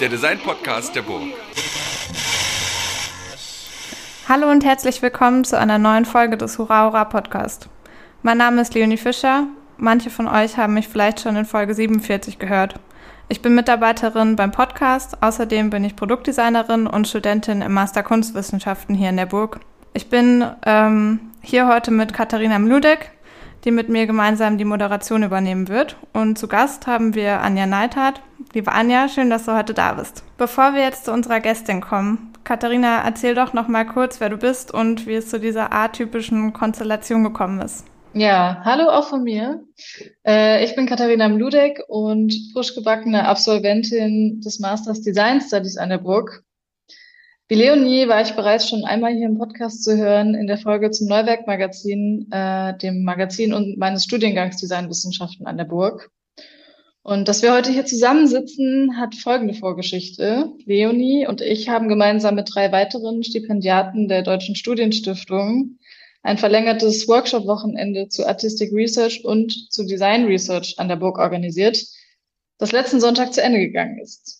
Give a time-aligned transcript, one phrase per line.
[0.00, 1.24] Der Design-Podcast der Burg.
[4.26, 7.68] Hallo und herzlich willkommen zu einer neuen Folge des Hurra Hurra Podcast.
[8.22, 9.46] Mein Name ist Leonie Fischer.
[9.76, 12.76] Manche von euch haben mich vielleicht schon in Folge 47 gehört.
[13.28, 15.22] Ich bin Mitarbeiterin beim Podcast.
[15.22, 19.60] Außerdem bin ich Produktdesignerin und Studentin im Master Kunstwissenschaften hier in der Burg.
[19.92, 23.10] Ich bin ähm, hier heute mit Katharina Mludek,
[23.64, 25.96] die mit mir gemeinsam die Moderation übernehmen wird.
[26.12, 28.22] Und zu Gast haben wir Anja Neithardt.
[28.52, 30.24] Liebe Anja, schön, dass du heute da bist.
[30.38, 34.36] Bevor wir jetzt zu unserer Gästin kommen, Katharina, erzähl doch noch mal kurz, wer du
[34.36, 37.84] bist und wie es zu dieser atypischen Konstellation gekommen ist.
[38.12, 39.62] Ja, hallo auch von mir.
[40.26, 45.98] Äh, ich bin Katharina Mludek und frisch gebackene Absolventin des Masters Design Studies an der
[45.98, 46.42] Burg.
[47.50, 50.92] Wie Leonie war ich bereits schon einmal hier im Podcast zu hören in der Folge
[50.92, 56.12] zum Neuwerk-Magazin, äh, dem Magazin und meines Studiengangs Designwissenschaften an der Burg.
[57.02, 60.52] Und dass wir heute hier zusammensitzen, hat folgende Vorgeschichte.
[60.64, 65.80] Leonie und ich haben gemeinsam mit drei weiteren Stipendiaten der Deutschen Studienstiftung
[66.22, 71.84] ein verlängertes Workshop-Wochenende zu Artistic Research und zu Design Research an der Burg organisiert,
[72.58, 74.39] das letzten Sonntag zu Ende gegangen ist.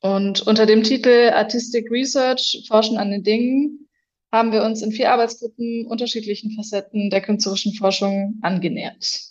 [0.00, 3.88] Und unter dem Titel Artistic Research, Forschen an den Dingen,
[4.32, 9.22] haben wir uns in vier Arbeitsgruppen unterschiedlichen Facetten der künstlerischen Forschung angenähert.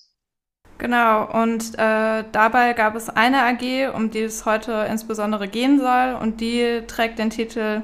[0.78, 6.18] Genau, und äh, dabei gab es eine AG, um die es heute insbesondere gehen soll,
[6.22, 7.84] und die trägt den Titel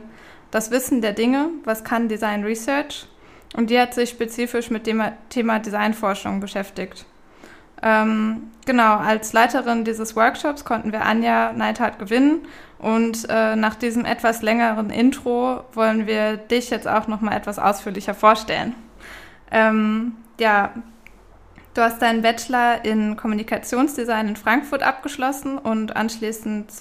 [0.51, 3.05] Das Wissen der Dinge, was kann Design Research?
[3.55, 7.05] Und die hat sich spezifisch mit dem Thema Designforschung beschäftigt.
[7.83, 12.41] Ähm, genau, als Leiterin dieses Workshops konnten wir Anja Neidhardt gewinnen
[12.81, 17.59] und äh, nach diesem etwas längeren Intro wollen wir dich jetzt auch noch mal etwas
[17.59, 18.75] ausführlicher vorstellen.
[19.51, 20.71] Ähm, ja,
[21.75, 26.71] du hast deinen Bachelor in Kommunikationsdesign in Frankfurt abgeschlossen und anschließend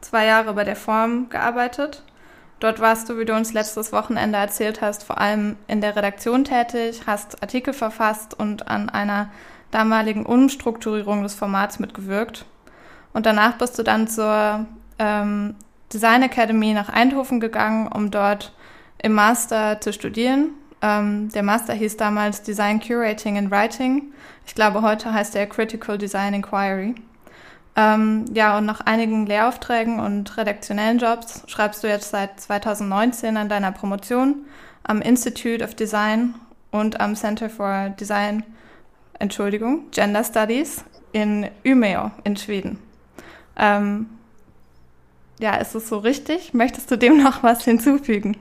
[0.00, 2.04] zwei Jahre bei der Form gearbeitet.
[2.60, 6.44] Dort warst du, wie du uns letztes Wochenende erzählt hast, vor allem in der Redaktion
[6.44, 9.30] tätig, hast Artikel verfasst und an einer
[9.72, 12.44] damaligen Umstrukturierung des Formats mitgewirkt.
[13.12, 14.66] Und danach bist du dann zur
[14.98, 15.54] ähm,
[15.92, 18.52] Design Academy nach Eindhoven gegangen, um dort
[19.02, 20.50] im Master zu studieren.
[20.82, 24.12] Ähm, der Master hieß damals Design Curating and Writing.
[24.46, 26.94] Ich glaube, heute heißt er Critical Design Inquiry.
[27.76, 33.48] Ähm, ja, und nach einigen Lehraufträgen und redaktionellen Jobs schreibst du jetzt seit 2019 an
[33.48, 34.46] deiner Promotion
[34.82, 36.34] am Institute of Design
[36.70, 38.42] und am Center for Design,
[39.18, 42.78] Entschuldigung, Gender Studies in Umeå in Schweden.
[43.56, 44.06] Ähm,
[45.38, 46.54] ja, ist es so richtig?
[46.54, 48.36] Möchtest du dem noch was hinzufügen?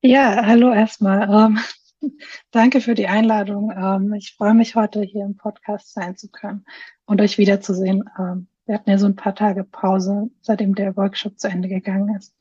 [0.00, 1.28] Ja, hallo erstmal.
[1.30, 1.58] Ähm,
[2.50, 3.72] danke für die Einladung.
[3.76, 6.64] Ähm, ich freue mich heute hier im Podcast sein zu können
[7.06, 8.04] und euch wiederzusehen.
[8.18, 12.16] Ähm, wir hatten ja so ein paar Tage Pause, seitdem der Workshop zu Ende gegangen
[12.16, 12.34] ist.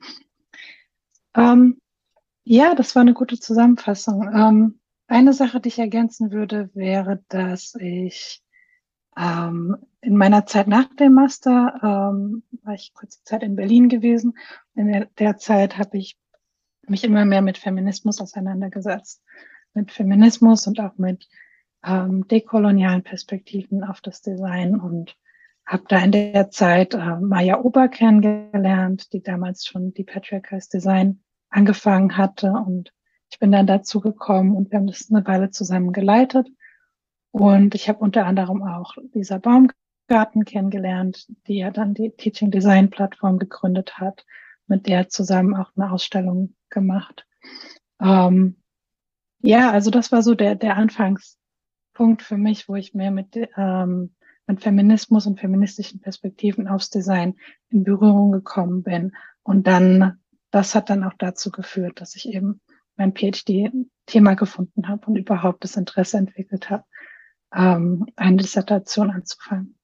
[1.35, 1.79] Ähm,
[2.43, 4.29] ja, das war eine gute Zusammenfassung.
[4.33, 8.40] Ähm, eine Sache, die ich ergänzen würde, wäre, dass ich
[9.17, 14.37] ähm, in meiner Zeit nach dem Master ähm, war ich kurze Zeit in Berlin gewesen.
[14.75, 16.17] In der, der Zeit habe ich
[16.87, 19.21] mich immer mehr mit Feminismus auseinandergesetzt.
[19.73, 21.27] Mit Feminismus und auch mit
[21.85, 25.15] ähm, dekolonialen Perspektiven auf das Design und
[25.65, 31.21] habe da in der Zeit äh, Maya Ober kennengelernt, die damals schon die Patriarchized Design
[31.49, 32.91] angefangen hatte und
[33.29, 36.49] ich bin dann dazu gekommen und wir haben das eine Weile zusammen geleitet.
[37.31, 42.89] Und ich habe unter anderem auch Lisa Baumgarten kennengelernt, die ja dann die Teaching Design
[42.89, 44.25] Plattform gegründet hat,
[44.67, 47.25] mit der zusammen auch eine Ausstellung gemacht.
[48.01, 48.57] Ähm,
[49.41, 51.37] ja, also das war so der, der Anfangs,
[51.93, 54.15] Punkt für mich, wo ich mehr mit, ähm,
[54.47, 57.35] mit Feminismus und feministischen Perspektiven aufs Design
[57.69, 59.13] in Berührung gekommen bin.
[59.43, 60.19] Und dann,
[60.51, 62.61] das hat dann auch dazu geführt, dass ich eben
[62.95, 66.83] mein PhD-Thema gefunden habe und überhaupt das Interesse entwickelt habe,
[67.55, 69.75] ähm, eine Dissertation anzufangen.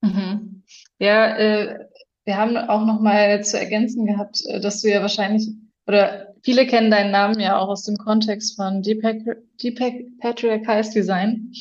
[0.00, 0.62] Mhm.
[0.98, 1.86] Ja, äh,
[2.24, 5.48] wir haben auch noch mal zu ergänzen gehabt, äh, dass du ja wahrscheinlich
[5.88, 9.16] oder viele kennen deinen Namen ja auch aus dem Kontext von Deepak,
[9.62, 11.52] Deepak Patriarchal Design.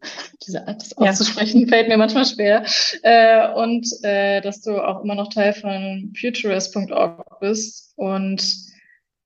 [0.46, 1.68] Diese Art, das auszusprechen, ja.
[1.68, 2.64] fällt mir manchmal schwer.
[3.02, 7.92] Äh, und äh, dass du auch immer noch Teil von futurist.org bist.
[7.96, 8.56] Und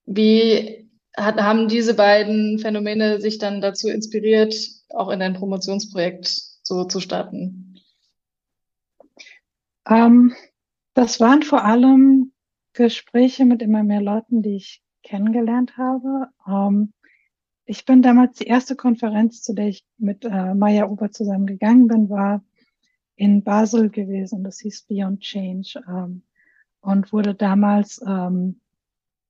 [0.06, 4.54] wie hat, haben diese beiden Phänomene sich dann dazu inspiriert,
[4.90, 6.26] auch in dein Promotionsprojekt
[6.62, 7.80] so zu starten?
[9.88, 10.34] Ähm,
[10.94, 12.32] das waren vor allem
[12.72, 16.28] Gespräche mit immer mehr Leuten, die ich kennengelernt habe.
[16.46, 16.92] Ähm,
[17.64, 21.88] ich bin damals die erste Konferenz, zu der ich mit äh, Maya Ober zusammen gegangen
[21.88, 22.44] bin, war
[23.16, 24.44] in Basel gewesen.
[24.44, 26.22] Das hieß Beyond Change ähm,
[26.80, 28.60] und wurde damals ähm,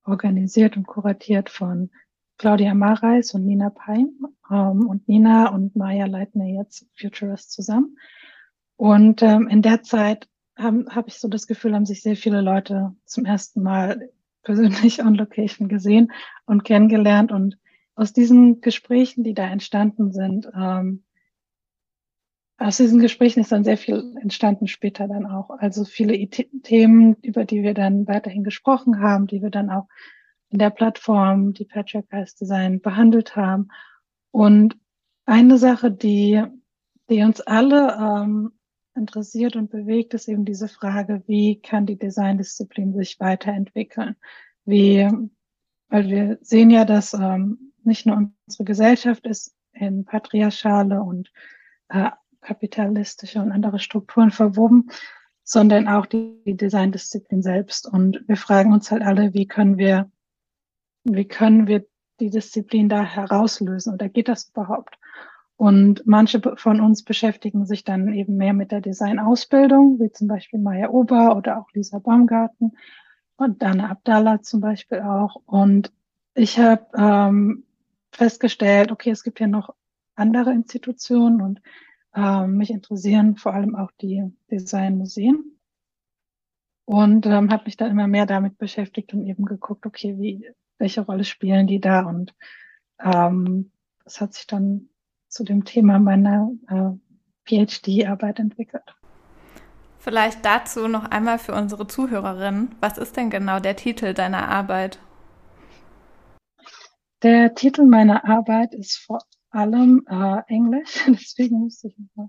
[0.04, 1.90] organisiert und kuratiert von
[2.38, 4.10] Claudia Mareis und Nina Peim.
[4.50, 7.98] Ähm, und Nina und Maya leiten ja jetzt Futurist zusammen.
[8.76, 12.40] Und ähm, in der Zeit habe hab ich so das Gefühl, haben sich sehr viele
[12.40, 14.10] Leute zum ersten Mal
[14.42, 16.12] persönlich on Location gesehen
[16.44, 17.32] und kennengelernt.
[17.32, 17.58] Und
[17.94, 21.02] aus diesen Gesprächen, die da entstanden sind, ähm,
[22.58, 25.50] aus diesen Gesprächen ist dann sehr viel entstanden später dann auch.
[25.50, 29.88] Also viele Themen, über die wir dann weiterhin gesprochen haben, die wir dann auch
[30.50, 33.68] in der Plattform, die Patriarch Design behandelt haben.
[34.30, 34.76] Und
[35.24, 36.42] eine Sache, die,
[37.10, 38.52] die uns alle ähm,
[38.94, 44.16] interessiert und bewegt, ist eben diese Frage, wie kann die Designdisziplin sich weiterentwickeln?
[44.64, 45.08] Wie,
[45.88, 48.16] weil wir sehen ja, dass ähm, nicht nur
[48.46, 51.30] unsere Gesellschaft ist in patriarchale und
[51.88, 52.10] äh,
[52.40, 54.90] kapitalistische und andere Strukturen verwoben,
[55.42, 57.86] sondern auch die, die Designdisziplin selbst.
[57.86, 60.10] Und wir fragen uns halt alle, wie können wir,
[61.14, 61.86] wie können wir
[62.20, 64.98] die Disziplin da herauslösen oder geht das überhaupt?
[65.56, 70.60] Und manche von uns beschäftigen sich dann eben mehr mit der Designausbildung, wie zum Beispiel
[70.60, 72.76] Maya Ober oder auch Lisa Baumgarten
[73.36, 75.36] und Dana Abdallah zum Beispiel auch.
[75.46, 75.92] Und
[76.34, 77.64] ich habe ähm,
[78.12, 79.74] festgestellt, okay, es gibt ja noch
[80.14, 81.60] andere Institutionen und
[82.14, 85.58] ähm, mich interessieren vor allem auch die Designmuseen.
[86.84, 91.02] Und ähm, habe mich dann immer mehr damit beschäftigt und eben geguckt, okay, wie, welche
[91.02, 92.00] Rolle spielen die da?
[92.00, 92.34] Und
[93.00, 93.70] ähm,
[94.04, 94.88] das hat sich dann
[95.28, 96.92] zu dem Thema meiner äh,
[97.48, 98.94] PhD-Arbeit entwickelt.
[99.98, 102.74] Vielleicht dazu noch einmal für unsere Zuhörerinnen.
[102.80, 105.00] Was ist denn genau der Titel deiner Arbeit?
[107.22, 109.20] Der Titel meiner Arbeit ist vor
[109.50, 112.28] allem äh, Englisch, deswegen musste ich mal.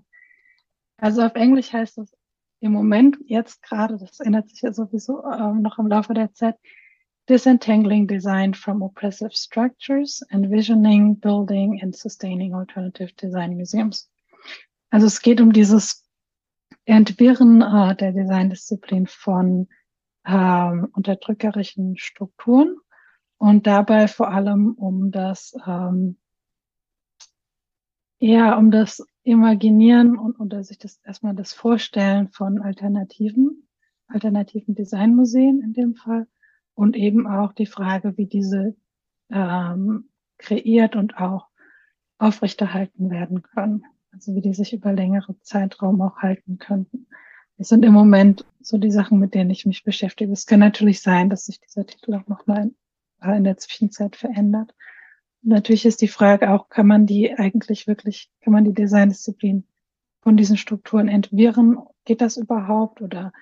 [0.96, 2.12] Also auf Englisch heißt es
[2.60, 6.56] im Moment, jetzt gerade, das ändert sich ja sowieso ähm, noch im Laufe der Zeit,
[7.28, 14.10] Disentangling Design from Oppressive Structures, Envisioning, Building and Sustaining Alternative Design Museums.
[14.90, 16.06] Also es geht um dieses
[16.86, 19.68] Entwirren äh, der Designdisziplin von
[20.26, 22.78] ähm, unterdrückerischen Strukturen
[23.36, 26.16] und dabei vor allem um das ähm,
[28.20, 33.68] ja, um das Imaginieren und oder sich das erstmal das Vorstellen von Alternativen,
[34.06, 36.26] alternativen Designmuseen in dem Fall
[36.78, 38.76] und eben auch die Frage, wie diese
[39.30, 41.48] ähm, kreiert und auch
[42.18, 43.84] aufrechterhalten werden können.
[44.12, 47.08] Also wie die sich über längere Zeitraum auch halten könnten.
[47.56, 50.30] Das sind im Moment so die Sachen, mit denen ich mich beschäftige.
[50.32, 52.70] Es kann natürlich sein, dass sich dieser Titel auch nochmal
[53.22, 54.72] in, in der Zwischenzeit verändert.
[55.42, 59.66] Natürlich ist die Frage auch, kann man die eigentlich wirklich, kann man die Designdisziplin
[60.20, 61.78] von diesen Strukturen entwirren?
[62.04, 63.02] Geht das überhaupt?
[63.02, 63.32] Oder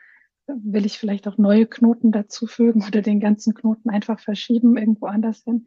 [0.47, 5.43] will ich vielleicht auch neue Knoten dazufügen oder den ganzen Knoten einfach verschieben irgendwo anders
[5.43, 5.67] hin?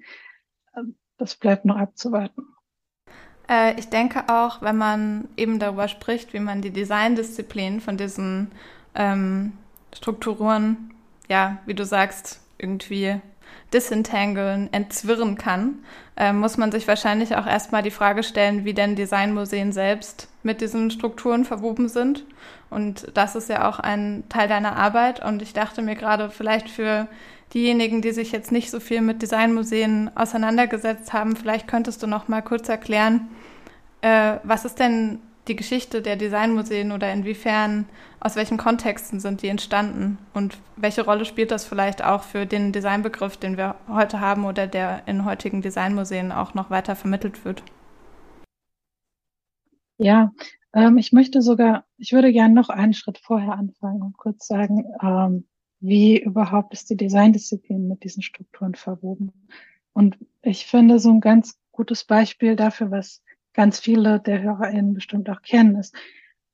[1.17, 2.45] Das bleibt noch abzuwarten.
[3.49, 8.51] Äh, ich denke auch, wenn man eben darüber spricht, wie man die Designdisziplin von diesen
[8.95, 9.53] ähm,
[9.93, 10.93] Strukturen,
[11.27, 13.19] ja, wie du sagst, irgendwie
[13.73, 15.79] disentangeln, entzwirren kann,
[16.17, 20.61] äh, muss man sich wahrscheinlich auch erstmal die Frage stellen, wie denn Designmuseen selbst mit
[20.61, 22.25] diesen Strukturen verwoben sind.
[22.69, 25.23] Und das ist ja auch ein Teil deiner Arbeit.
[25.23, 27.07] Und ich dachte mir gerade vielleicht für
[27.53, 32.27] diejenigen, die sich jetzt nicht so viel mit Designmuseen auseinandergesetzt haben, vielleicht könntest du noch
[32.27, 33.29] mal kurz erklären,
[34.01, 37.85] äh, was ist denn die Geschichte der Designmuseen oder inwiefern,
[38.19, 42.71] aus welchen Kontexten sind die entstanden und welche Rolle spielt das vielleicht auch für den
[42.71, 47.63] Designbegriff, den wir heute haben oder der in heutigen Designmuseen auch noch weiter vermittelt wird?
[49.97, 50.31] Ja,
[50.73, 54.85] ähm, ich möchte sogar, ich würde gerne noch einen Schritt vorher anfangen und kurz sagen,
[55.01, 55.45] ähm,
[55.81, 59.33] wie überhaupt ist die Designdisziplin mit diesen Strukturen verwoben.
[59.93, 63.21] Und ich finde so ein ganz gutes Beispiel dafür, was
[63.53, 65.95] ganz viele der HörerInnen bestimmt auch kennen, ist,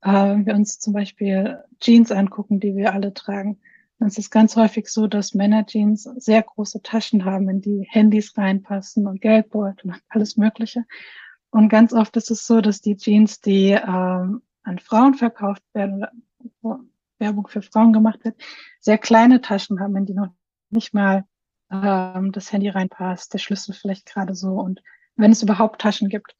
[0.01, 3.59] äh, wenn wir uns zum Beispiel Jeans angucken, die wir alle tragen,
[3.99, 8.37] dann ist es ganz häufig so, dass Männerjeans sehr große Taschen haben, in die Handys
[8.37, 10.85] reinpassen und Geldbeutel und alles Mögliche.
[11.49, 16.05] Und ganz oft ist es so, dass die Jeans, die ähm, an Frauen verkauft werden
[16.61, 16.81] oder
[17.17, 18.35] Werbung für Frauen gemacht wird,
[18.81, 20.33] sehr kleine Taschen haben, in die noch
[20.69, 21.23] nicht mal
[21.71, 24.81] ähm, das Handy reinpasst, der Schlüssel vielleicht gerade so und
[25.15, 26.35] wenn es überhaupt Taschen gibt.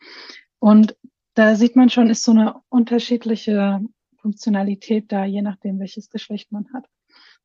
[0.66, 0.98] Und
[1.36, 3.82] da sieht man schon, ist so eine unterschiedliche
[4.18, 6.90] Funktionalität da, je nachdem, welches Geschlecht man hat.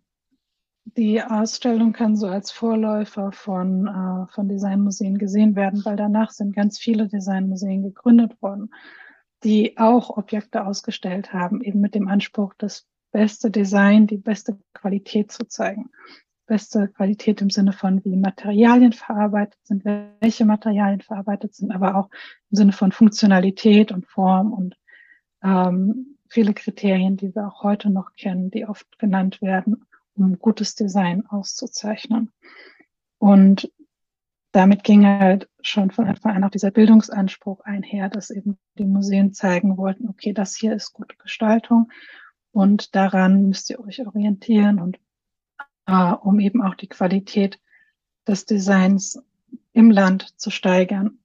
[0.86, 6.56] die Ausstellung kann so als Vorläufer von, äh, von Designmuseen gesehen werden, weil danach sind
[6.56, 8.74] ganz viele Designmuseen gegründet worden,
[9.44, 15.34] die auch Objekte ausgestellt haben, eben mit dem Anspruch, das beste Design, die beste Qualität
[15.34, 15.90] zu zeigen.
[16.46, 22.10] Beste Qualität im Sinne von, wie Materialien verarbeitet sind, welche Materialien verarbeitet sind, aber auch
[22.52, 24.78] im Sinne von Funktionalität und Form und
[25.44, 29.86] ähm, viele Kriterien, die wir auch heute noch kennen, die oft genannt werden
[30.16, 32.32] um gutes Design auszuzeichnen.
[33.18, 33.72] Und
[34.52, 39.34] damit ging halt schon von Anfang an auch dieser Bildungsanspruch einher, dass eben die Museen
[39.34, 41.92] zeigen wollten, okay, das hier ist gute Gestaltung
[42.52, 44.98] und daran müsst ihr euch orientieren und
[45.88, 47.60] äh, um eben auch die Qualität
[48.28, 49.22] des Designs
[49.74, 51.20] im Land zu steigern.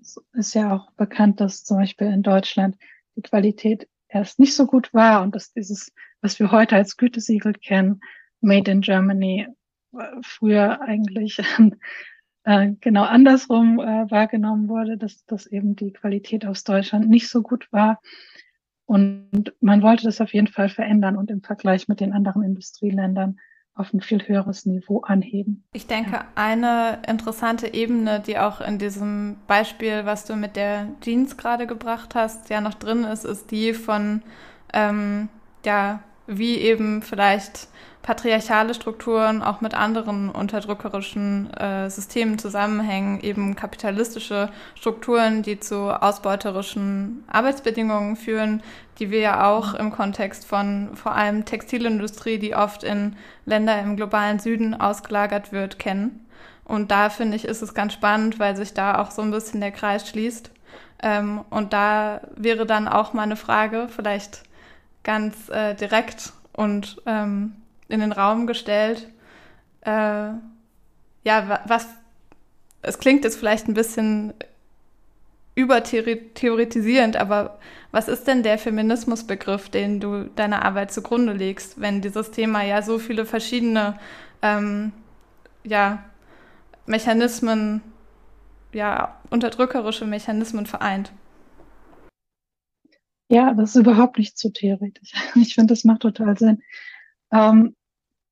[0.00, 2.76] Es ist ja auch bekannt, dass zum Beispiel in Deutschland
[3.16, 7.52] die Qualität erst nicht so gut war und dass dieses, was wir heute als Gütesiegel
[7.54, 8.00] kennen,
[8.40, 9.48] Made in Germany
[10.22, 11.40] früher eigentlich
[12.44, 17.42] äh, genau andersrum äh, wahrgenommen wurde, dass, dass eben die Qualität aus Deutschland nicht so
[17.42, 18.00] gut war.
[18.84, 23.40] Und man wollte das auf jeden Fall verändern und im Vergleich mit den anderen Industrieländern
[23.76, 25.62] auf ein viel höheres Niveau anheben.
[25.72, 31.36] Ich denke, eine interessante Ebene, die auch in diesem Beispiel, was du mit der Jeans
[31.36, 34.22] gerade gebracht hast, ja noch drin ist, ist die von,
[34.72, 35.28] ähm,
[35.64, 37.68] ja, wie eben vielleicht
[38.06, 47.24] patriarchale Strukturen auch mit anderen unterdrückerischen äh, Systemen zusammenhängen, eben kapitalistische Strukturen, die zu ausbeuterischen
[47.26, 48.62] Arbeitsbedingungen führen,
[49.00, 53.96] die wir ja auch im Kontext von vor allem Textilindustrie, die oft in Länder im
[53.96, 56.24] globalen Süden ausgelagert wird, kennen.
[56.64, 59.60] Und da finde ich, ist es ganz spannend, weil sich da auch so ein bisschen
[59.60, 60.52] der Kreis schließt.
[61.02, 64.44] Ähm, und da wäre dann auch meine Frage, vielleicht
[65.02, 67.56] ganz äh, direkt und ähm,
[67.88, 69.08] in den Raum gestellt.
[69.82, 70.30] Äh,
[71.24, 71.86] ja, was,
[72.82, 74.34] es klingt jetzt vielleicht ein bisschen
[75.54, 77.58] übertheoretisierend, aber
[77.90, 82.82] was ist denn der Feminismusbegriff, den du deiner Arbeit zugrunde legst, wenn dieses Thema ja
[82.82, 83.98] so viele verschiedene
[84.42, 84.92] ähm,
[85.64, 86.04] ja,
[86.84, 87.80] Mechanismen,
[88.72, 91.12] ja, unterdrückerische Mechanismen vereint?
[93.28, 95.12] Ja, das ist überhaupt nicht zu theoretisch.
[95.34, 96.62] Ich finde, das macht total Sinn.
[97.32, 97.75] Ähm,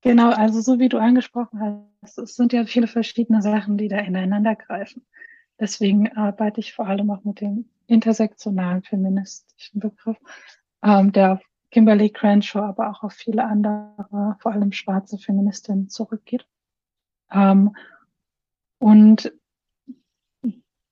[0.05, 3.99] genau, also so wie du angesprochen hast, es sind ja viele verschiedene Sachen, die da
[3.99, 5.05] ineinander greifen.
[5.59, 10.19] Deswegen arbeite ich vor allem auch mit dem intersektionalen feministischen Begriff,
[10.83, 16.47] ähm, der auf Kimberly Crenshaw, aber auch auf viele andere, vor allem schwarze Feministinnen zurückgeht.
[17.33, 17.75] Ähm,
[18.79, 19.33] und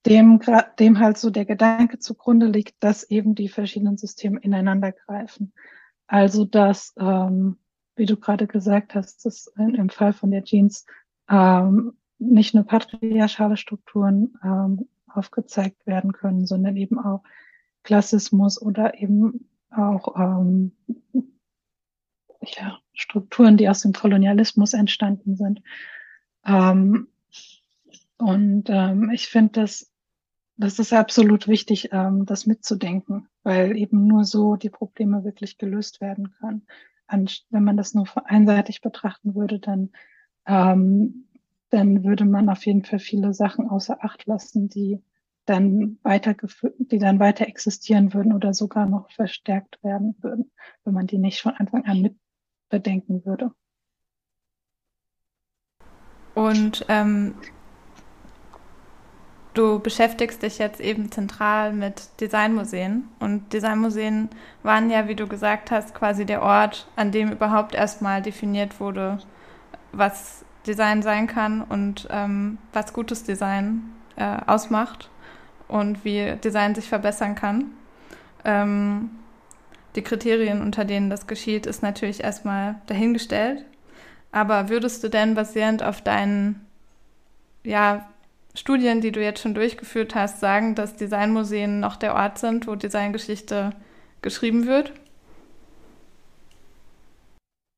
[0.07, 0.41] dem,
[0.79, 5.53] dem halt so der Gedanke zugrunde liegt, dass eben die verschiedenen Systeme ineinander greifen.
[6.09, 7.59] Also dass ähm,
[7.97, 10.87] wie du gerade gesagt hast, dass im Fall von der Jeans
[11.29, 17.23] ähm, nicht nur patriarchale Strukturen ähm, aufgezeigt werden können, sondern eben auch
[17.83, 20.73] Klassismus oder eben auch ähm,
[22.41, 25.63] ja, Strukturen, die aus dem Kolonialismus entstanden sind.
[26.45, 27.09] Ähm,
[28.19, 29.93] und ähm, ich finde, das,
[30.57, 36.01] das ist absolut wichtig, ähm, das mitzudenken, weil eben nur so die Probleme wirklich gelöst
[36.01, 36.67] werden können.
[37.13, 39.91] Wenn man das nur einseitig betrachten würde, dann,
[40.47, 41.29] ähm,
[41.71, 45.03] dann würde man auf jeden Fall viele Sachen außer Acht lassen, die
[45.45, 46.35] dann weiter,
[46.79, 50.53] die dann weiter existieren würden oder sogar noch verstärkt werden würden,
[50.85, 52.17] wenn man die nicht von Anfang an mit
[52.69, 53.53] bedenken würde.
[56.35, 57.35] Und ähm,
[59.55, 63.09] du beschäftigst dich jetzt eben zentral mit Designmuseen.
[63.21, 64.31] Und Designmuseen
[64.63, 69.19] waren ja, wie du gesagt hast, quasi der Ort, an dem überhaupt erstmal definiert wurde,
[69.93, 73.83] was Design sein kann und ähm, was gutes Design
[74.17, 75.11] äh, ausmacht
[75.69, 77.73] und wie Design sich verbessern kann.
[78.45, 79.11] Ähm,
[79.97, 83.65] die Kriterien, unter denen das geschieht, ist natürlich erstmal dahingestellt.
[84.31, 86.67] Aber würdest du denn basierend auf deinen
[87.65, 88.09] ja,
[88.55, 92.75] Studien, die du jetzt schon durchgeführt hast, sagen, dass Designmuseen noch der Ort sind, wo
[92.75, 93.75] Designgeschichte
[94.21, 94.93] geschrieben wird?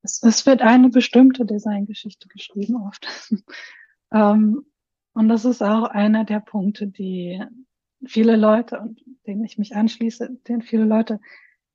[0.03, 3.07] Es, es wird eine bestimmte Designgeschichte geschrieben oft.
[4.13, 4.67] ähm,
[5.15, 7.41] und das ist auch einer der Punkte, die
[8.05, 11.21] viele Leute, und denen ich mich anschließe, den viele Leute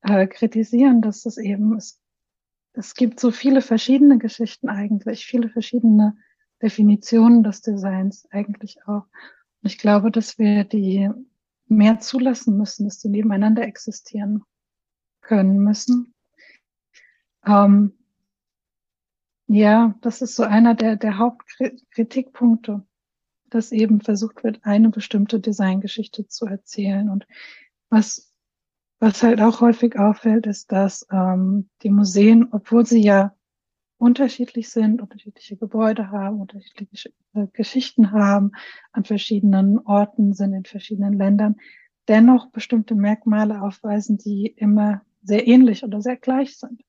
[0.02, 2.02] äh, kritisieren, dass es eben, es,
[2.74, 6.18] es gibt so viele verschiedene Geschichten eigentlich, viele verschiedene
[6.62, 9.06] Definitionen des Designs eigentlich auch.
[9.62, 11.10] Und ich glaube, dass wir die
[11.68, 14.44] mehr zulassen müssen, dass die nebeneinander existieren
[15.22, 16.14] können müssen.
[17.46, 17.94] Ähm,
[19.48, 22.86] ja, das ist so einer der, der Hauptkritikpunkte,
[23.50, 27.10] dass eben versucht wird, eine bestimmte Designgeschichte zu erzählen.
[27.10, 27.26] Und
[27.90, 28.32] was,
[29.00, 33.36] was halt auch häufig auffällt, ist, dass ähm, die Museen, obwohl sie ja
[34.00, 38.54] unterschiedlich sind, unterschiedliche Gebäude haben, unterschiedliche äh, Geschichten haben,
[38.94, 41.58] an verschiedenen Orten sind, in verschiedenen Ländern,
[42.08, 46.82] dennoch bestimmte Merkmale aufweisen, die immer sehr ähnlich oder sehr gleich sind.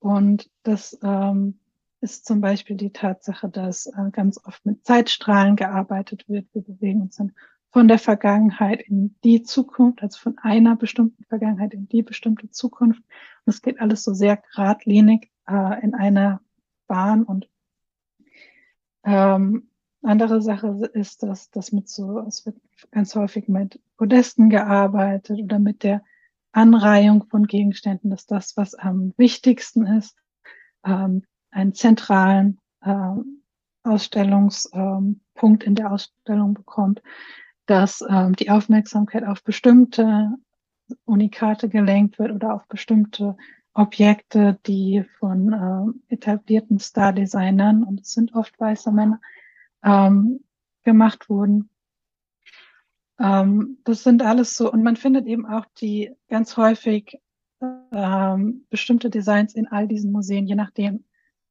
[0.00, 1.58] Und das ähm,
[2.00, 6.46] ist zum Beispiel die Tatsache, dass äh, ganz oft mit Zeitstrahlen gearbeitet wird.
[6.52, 7.32] Wir bewegen uns dann
[7.70, 13.02] von der Vergangenheit in die Zukunft, also von einer bestimmten Vergangenheit in die bestimmte Zukunft.
[13.44, 16.40] Und es geht alles so sehr geradlinig äh, in einer
[16.86, 17.22] Bahn.
[17.24, 17.48] Und
[19.04, 19.68] ähm,
[20.02, 22.56] andere Sache ist, dass das mit so, es wird
[22.90, 26.02] ganz häufig mit Podesten gearbeitet oder mit der
[26.52, 30.16] Anreihung von Gegenständen, dass das, was am wichtigsten ist,
[30.84, 33.14] ähm, einen zentralen äh,
[33.84, 37.02] Ausstellungspunkt ähm, in der Ausstellung bekommt,
[37.66, 40.32] dass ähm, die Aufmerksamkeit auf bestimmte
[41.04, 43.36] Unikate gelenkt wird oder auf bestimmte
[43.78, 45.52] Objekte, die von
[46.10, 49.20] äh, etablierten Star-Designern, und es sind oft weiße Männer,
[49.84, 50.40] ähm,
[50.82, 51.70] gemacht wurden.
[53.20, 57.20] Ähm, das sind alles so, und man findet eben auch die ganz häufig
[57.92, 61.04] ähm, bestimmte Designs in all diesen Museen, je nachdem,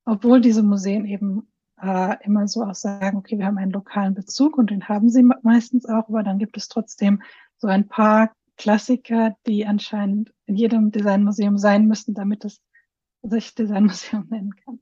[0.04, 1.48] obwohl diese Museen eben
[1.82, 5.24] äh, immer so auch sagen, okay, wir haben einen lokalen Bezug und den haben sie
[5.44, 7.22] meistens auch, aber dann gibt es trotzdem
[7.56, 12.60] so ein paar Klassiker, die anscheinend in jedem Designmuseum sein müssen, damit es
[13.22, 14.80] sich Designmuseum nennen kann.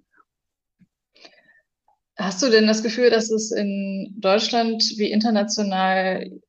[2.17, 6.39] Hast du denn das Gefühl, dass es in Deutschland wie international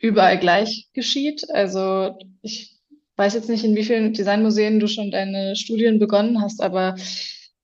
[0.00, 1.44] überall gleich geschieht?
[1.50, 2.78] Also ich
[3.16, 6.94] weiß jetzt nicht, in wie vielen Designmuseen du schon deine Studien begonnen hast, aber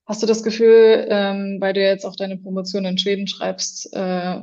[0.04, 4.40] hast du das Gefühl, ähm, weil du jetzt auch deine Promotion in Schweden schreibst äh,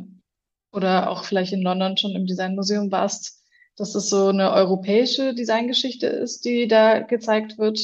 [0.72, 3.41] oder auch vielleicht in London schon im Designmuseum warst,
[3.78, 7.80] dass es so eine europäische Designgeschichte ist, die da gezeigt wird,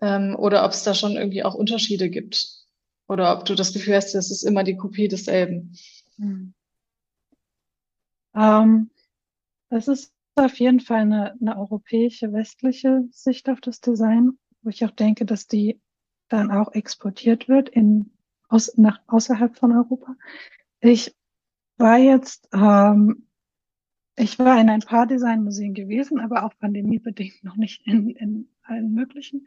[0.00, 2.48] ähm, oder ob es da schon irgendwie auch Unterschiede gibt.
[3.08, 5.76] Oder ob du das Gefühl hast, das ist immer die Kopie desselben.
[6.18, 6.54] Hm.
[8.34, 8.90] Ähm,
[9.70, 14.84] es ist auf jeden Fall eine, eine europäische, westliche Sicht auf das Design, wo ich
[14.84, 15.80] auch denke, dass die
[16.28, 18.12] dann auch exportiert wird in,
[18.48, 20.16] aus, nach außerhalb von Europa.
[20.80, 21.16] Ich
[21.78, 23.25] war jetzt ähm,
[24.16, 28.92] ich war in ein paar Designmuseen gewesen, aber auch pandemiebedingt noch nicht in, in allen
[28.92, 29.46] möglichen.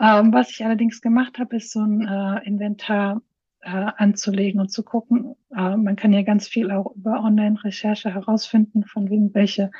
[0.00, 3.20] Ähm, was ich allerdings gemacht habe, ist so ein äh, Inventar
[3.60, 5.36] äh, anzulegen und zu gucken.
[5.54, 9.70] Äh, man kann ja ganz viel auch über Online-Recherche herausfinden, von wegen welche,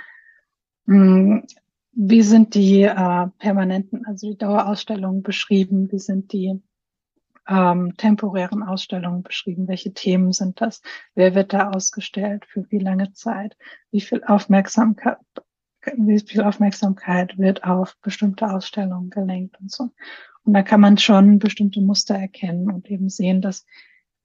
[0.86, 1.46] mh, hm,
[1.94, 6.62] wie sind die äh, permanenten, also die Dauerausstellungen beschrieben, wie sind die
[7.48, 9.68] ähm, temporären Ausstellungen beschrieben.
[9.68, 10.82] Welche Themen sind das?
[11.14, 12.44] Wer wird da ausgestellt?
[12.46, 13.56] Für wie lange Zeit?
[13.90, 15.18] Wie viel Aufmerksamkeit
[15.96, 19.90] wie viel Aufmerksamkeit wird auf bestimmte Ausstellungen gelenkt und so.
[20.44, 23.64] Und da kann man schon bestimmte Muster erkennen und eben sehen, dass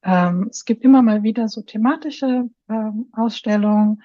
[0.03, 4.03] ähm, es gibt immer mal wieder so thematische ähm, Ausstellungen,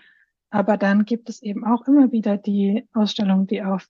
[0.50, 3.88] aber dann gibt es eben auch immer wieder die Ausstellungen, die auf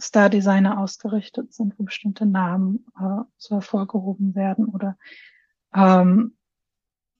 [0.00, 4.96] Star Designer ausgerichtet sind, wo bestimmte Namen äh, so hervorgehoben werden oder
[5.74, 6.36] ähm,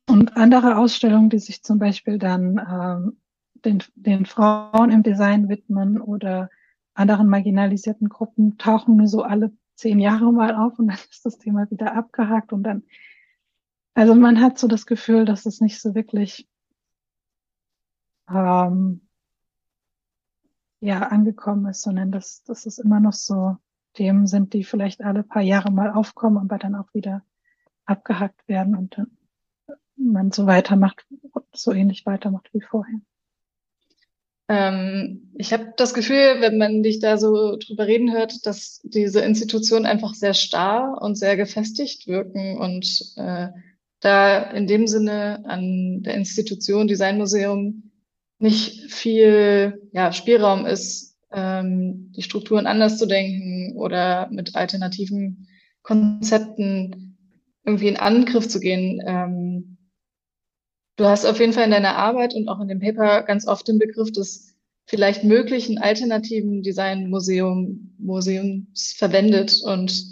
[0.08, 3.20] und andere Ausstellungen, die sich zum Beispiel dann ähm,
[3.64, 6.50] den, den Frauen im Design widmen oder
[6.94, 11.38] anderen marginalisierten Gruppen, tauchen nur so alle zehn Jahre mal auf und dann ist das
[11.38, 12.82] Thema wieder abgehakt und dann,
[13.94, 16.48] also man hat so das Gefühl, dass es nicht so wirklich
[18.28, 19.02] ähm,
[20.80, 23.56] ja angekommen ist, sondern dass, dass es immer noch so
[23.94, 27.22] Themen sind, die vielleicht alle paar Jahre mal aufkommen, aber dann auch wieder
[27.84, 29.10] abgehackt werden und dann
[29.96, 31.04] man so weitermacht,
[31.52, 33.00] so ähnlich weitermacht wie vorher.
[34.48, 39.20] Ähm, ich habe das Gefühl, wenn man dich da so drüber reden hört, dass diese
[39.20, 43.48] Institutionen einfach sehr starr und sehr gefestigt wirken und äh,
[44.00, 47.89] da in dem Sinne an der Institution Designmuseum
[48.40, 55.46] nicht viel ja, Spielraum ist, ähm, die Strukturen anders zu denken oder mit alternativen
[55.82, 57.16] Konzepten
[57.64, 59.00] irgendwie in Angriff zu gehen.
[59.06, 59.76] Ähm,
[60.96, 63.68] du hast auf jeden Fall in deiner Arbeit und auch in dem Paper ganz oft
[63.68, 69.60] den Begriff des vielleicht möglichen alternativen Designmuseum Museums verwendet.
[69.62, 70.04] Und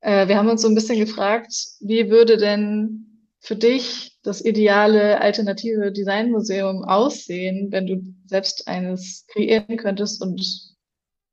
[0.00, 5.20] äh, wir haben uns so ein bisschen gefragt, wie würde denn für dich das ideale
[5.20, 10.76] alternative Designmuseum aussehen, wenn du selbst eines kreieren könntest und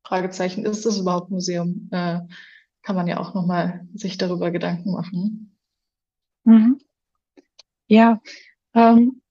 [0.06, 1.90] Fragezeichen, ist das überhaupt Museum?
[1.92, 2.20] Äh,
[2.84, 5.58] kann man ja auch nochmal sich darüber Gedanken machen.
[6.44, 6.80] Mhm.
[7.88, 8.22] Ja,
[8.74, 9.22] ähm,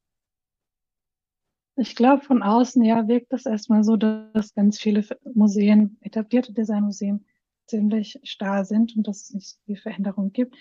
[1.76, 7.26] ich glaube, von außen ja wirkt das erstmal so, dass ganz viele Museen, etablierte Designmuseen,
[7.66, 10.56] ziemlich starr sind und dass es nicht so viel Veränderung gibt.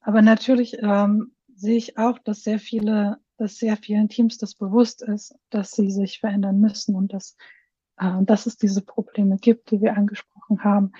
[0.00, 5.02] Aber natürlich ähm, sehe ich auch, dass sehr viele, dass sehr vielen Teams das bewusst
[5.02, 7.36] ist, dass sie sich verändern müssen und dass,
[7.98, 10.92] äh, dass es diese Probleme gibt, die wir angesprochen haben.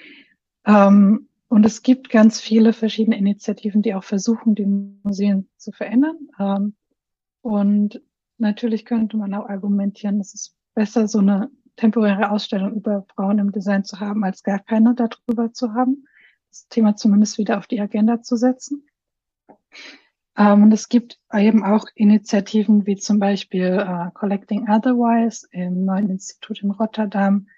[0.64, 6.28] Ähm, und es gibt ganz viele verschiedene Initiativen, die auch versuchen, die Museen zu verändern.
[6.38, 6.74] Ähm,
[7.42, 8.00] und
[8.38, 13.52] natürlich könnte man auch argumentieren, es ist besser, so eine temporäre Ausstellung über Frauen im
[13.52, 16.06] Design zu haben, als gar keine darüber zu haben.
[16.48, 18.86] Das Thema zumindest wieder auf die Agenda zu setzen.
[20.36, 26.10] Ähm, und es gibt eben auch Initiativen wie zum Beispiel äh, Collecting Otherwise im neuen
[26.10, 27.48] Institut in Rotterdam,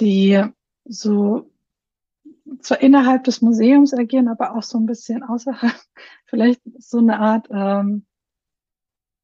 [0.00, 0.42] die
[0.84, 1.50] so
[2.60, 5.74] zwar innerhalb des Museums agieren, aber auch so ein bisschen außerhalb.
[6.26, 8.06] Vielleicht so eine Art, ähm,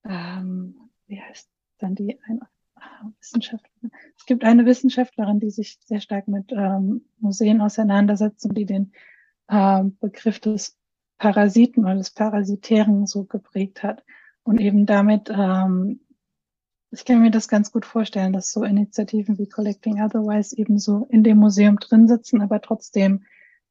[0.05, 2.42] ähm, wie heißt dann die eine
[2.75, 3.90] ah, Wissenschaftlerin?
[4.16, 8.92] Es gibt eine Wissenschaftlerin, die sich sehr stark mit ähm, Museen auseinandersetzt und die den
[9.49, 10.78] äh, Begriff des
[11.18, 14.04] Parasiten oder des Parasitären so geprägt hat.
[14.44, 16.00] Und eben damit, ähm,
[16.90, 21.07] ich kann mir das ganz gut vorstellen, dass so Initiativen wie Collecting Otherwise eben so
[21.11, 23.24] in dem Museum drin sitzen, aber trotzdem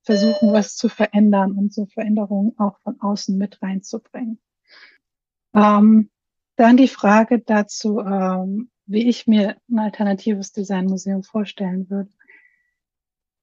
[0.03, 4.39] versuchen, was zu verändern und so Veränderungen auch von außen mit reinzubringen.
[5.53, 6.09] Ähm,
[6.55, 12.09] dann die Frage dazu, ähm, wie ich mir ein alternatives Designmuseum vorstellen würde.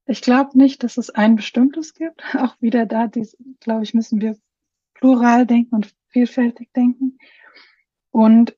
[0.06, 2.22] Ich glaube nicht, dass es ein bestimmtes gibt.
[2.34, 3.10] Auch wieder da,
[3.60, 4.36] glaube ich, müssen wir
[4.94, 7.18] plural denken und vielfältig denken.
[8.10, 8.56] Und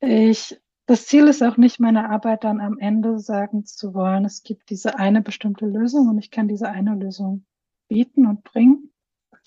[0.00, 4.42] ich, das Ziel ist auch nicht, meine Arbeit dann am Ende sagen zu wollen, es
[4.42, 7.44] gibt diese eine bestimmte Lösung und ich kann diese eine Lösung
[7.88, 8.90] bieten und bringen,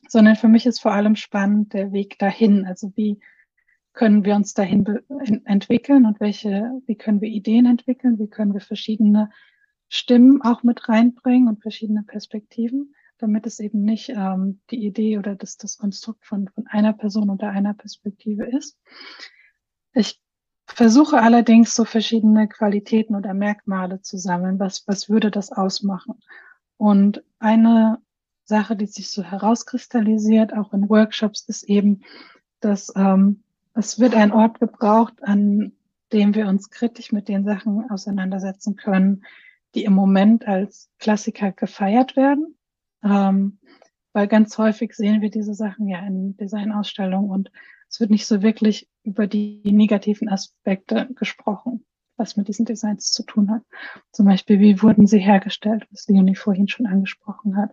[0.07, 2.65] sondern für mich ist vor allem spannend der Weg dahin.
[2.65, 3.19] Also wie
[3.93, 4.85] können wir uns dahin
[5.45, 9.31] entwickeln und welche, wie können wir Ideen entwickeln, wie können wir verschiedene
[9.89, 15.35] Stimmen auch mit reinbringen und verschiedene Perspektiven, damit es eben nicht ähm, die Idee oder
[15.35, 18.77] das, das Konstrukt von, von einer Person oder einer Perspektive ist.
[19.93, 20.19] Ich
[20.67, 24.59] versuche allerdings so verschiedene Qualitäten oder Merkmale zu sammeln.
[24.59, 26.19] Was, was würde das ausmachen?
[26.77, 28.01] Und eine
[28.43, 32.01] Sache, die sich so herauskristallisiert, auch in Workshops, ist eben,
[32.59, 33.43] dass ähm,
[33.73, 35.73] es wird ein Ort gebraucht, an
[36.13, 39.23] dem wir uns kritisch mit den Sachen auseinandersetzen können,
[39.75, 42.57] die im Moment als Klassiker gefeiert werden.
[43.03, 43.59] Ähm,
[44.13, 47.51] weil ganz häufig sehen wir diese Sachen ja in Designausstellungen und
[47.89, 51.85] es wird nicht so wirklich über die negativen Aspekte gesprochen,
[52.17, 53.61] was mit diesen Designs zu tun hat.
[54.11, 57.71] Zum Beispiel, wie wurden sie hergestellt, was Leonie vorhin schon angesprochen hat.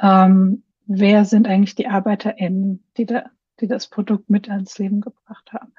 [0.00, 3.30] Ähm, wer sind eigentlich die ArbeiterInnen, die, da,
[3.60, 5.72] die das Produkt mit ans Leben gebracht haben?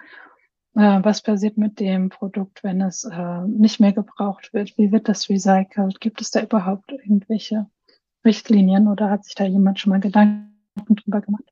[0.77, 4.77] Äh, was passiert mit dem Produkt, wenn es äh, nicht mehr gebraucht wird?
[4.77, 5.99] Wie wird das recycelt?
[5.99, 7.65] Gibt es da überhaupt irgendwelche
[8.23, 10.53] Richtlinien oder hat sich da jemand schon mal Gedanken
[10.87, 11.51] drüber gemacht?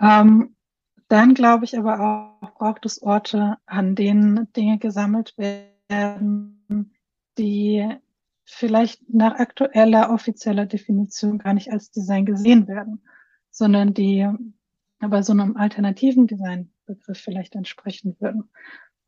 [0.00, 0.56] Ähm,
[1.06, 6.92] dann glaube ich aber auch, braucht es Orte, an denen Dinge gesammelt werden,
[7.38, 7.88] die
[8.44, 13.02] vielleicht nach aktueller offizieller Definition gar nicht als Design gesehen werden,
[13.50, 14.28] sondern die
[14.98, 16.26] aber so einem alternativen
[16.94, 18.50] Designbegriff vielleicht entsprechen würden.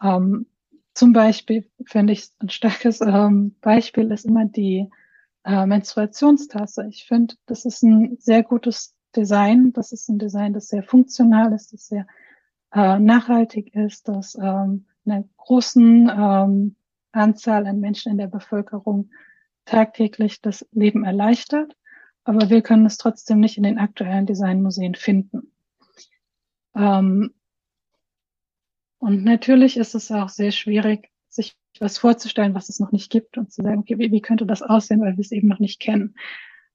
[0.03, 0.47] Ähm,
[0.94, 4.88] zum Beispiel finde ich ein starkes ähm, Beispiel ist immer die
[5.44, 6.87] äh, Menstruationstasse.
[6.88, 9.73] Ich finde, das ist ein sehr gutes Design.
[9.73, 12.07] Das ist ein Design, das sehr funktional ist, das sehr
[12.73, 16.77] äh, nachhaltig ist, das ähm, einer großen ähm,
[17.12, 19.11] Anzahl an Menschen in der Bevölkerung
[19.64, 21.77] tagtäglich das Leben erleichtert.
[22.25, 25.53] Aber wir können es trotzdem nicht in den aktuellen Designmuseen finden.
[26.75, 27.35] Ähm,
[29.04, 33.36] und natürlich ist es auch sehr schwierig, sich was vorzustellen, was es noch nicht gibt
[33.36, 35.78] und zu sagen, okay, wie, wie könnte das aussehen, weil wir es eben noch nicht
[35.78, 36.14] kennen.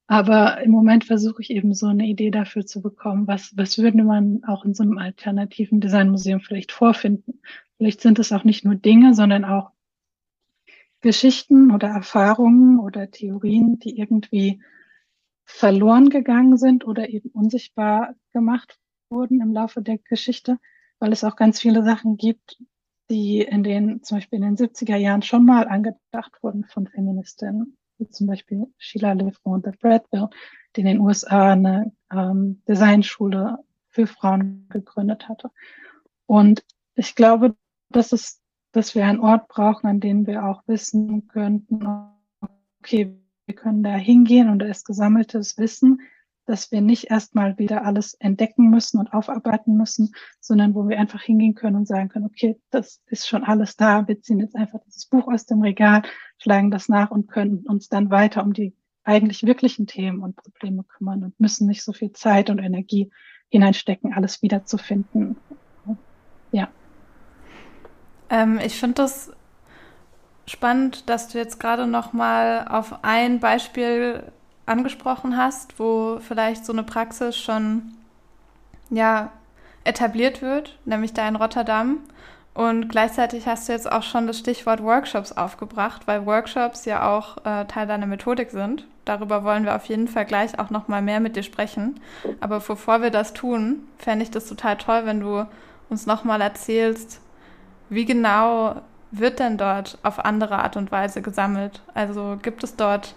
[0.05, 4.03] Aber im Moment versuche ich eben so eine Idee dafür zu bekommen, was, was würde
[4.03, 7.41] man auch in so einem alternativen Designmuseum vielleicht vorfinden.
[7.77, 9.71] Vielleicht sind es auch nicht nur Dinge, sondern auch
[11.01, 14.61] Geschichten oder Erfahrungen oder Theorien, die irgendwie
[15.45, 18.77] verloren gegangen sind oder eben unsichtbar gemacht
[19.09, 20.59] wurden im Laufe der Geschichte,
[20.99, 22.57] weil es auch ganz viele Sachen gibt,
[23.09, 27.77] die in den, zum Beispiel in den 70er Jahren schon mal angedacht wurden von Feministinnen,
[27.97, 30.29] wie zum Beispiel Sheila Lefron The Bradville,
[30.75, 33.57] die in den USA eine ähm, Designschule
[33.87, 35.49] für Frauen gegründet hatte.
[36.27, 36.63] Und
[36.95, 37.55] ich glaube,
[37.89, 41.81] dass es, dass wir einen Ort brauchen, an dem wir auch wissen könnten,
[42.81, 46.01] okay, wir können da hingehen und da ist gesammeltes Wissen,
[46.49, 51.21] dass wir nicht erstmal wieder alles entdecken müssen und aufarbeiten müssen, sondern wo wir einfach
[51.21, 54.79] hingehen können und sagen können, okay, das ist schon alles da, wir ziehen jetzt einfach
[54.87, 56.01] dieses Buch aus dem Regal,
[56.39, 60.83] schlagen das nach und können uns dann weiter um die eigentlich wirklichen Themen und Probleme
[60.83, 63.11] kümmern und müssen nicht so viel Zeit und Energie
[63.49, 65.35] hineinstecken, alles wiederzufinden.
[66.51, 66.69] Ja.
[68.31, 69.31] Ähm, ich finde das
[70.47, 74.31] spannend, dass du jetzt gerade noch mal auf ein Beispiel
[74.69, 77.93] angesprochen hast, wo vielleicht so eine Praxis schon
[78.89, 79.31] ja
[79.83, 81.97] etabliert wird, nämlich da in Rotterdam.
[82.53, 87.37] Und gleichzeitig hast du jetzt auch schon das Stichwort Workshops aufgebracht, weil Workshops ja auch
[87.45, 88.85] äh, Teil deiner Methodik sind.
[89.05, 91.99] Darüber wollen wir auf jeden Fall gleich auch noch mal mehr mit dir sprechen.
[92.41, 95.47] Aber bevor wir das tun, fände ich das total toll, wenn du
[95.89, 97.21] uns noch mal erzählst,
[97.89, 101.81] wie genau wird denn dort auf andere Art und Weise gesammelt?
[101.93, 103.15] Also gibt es dort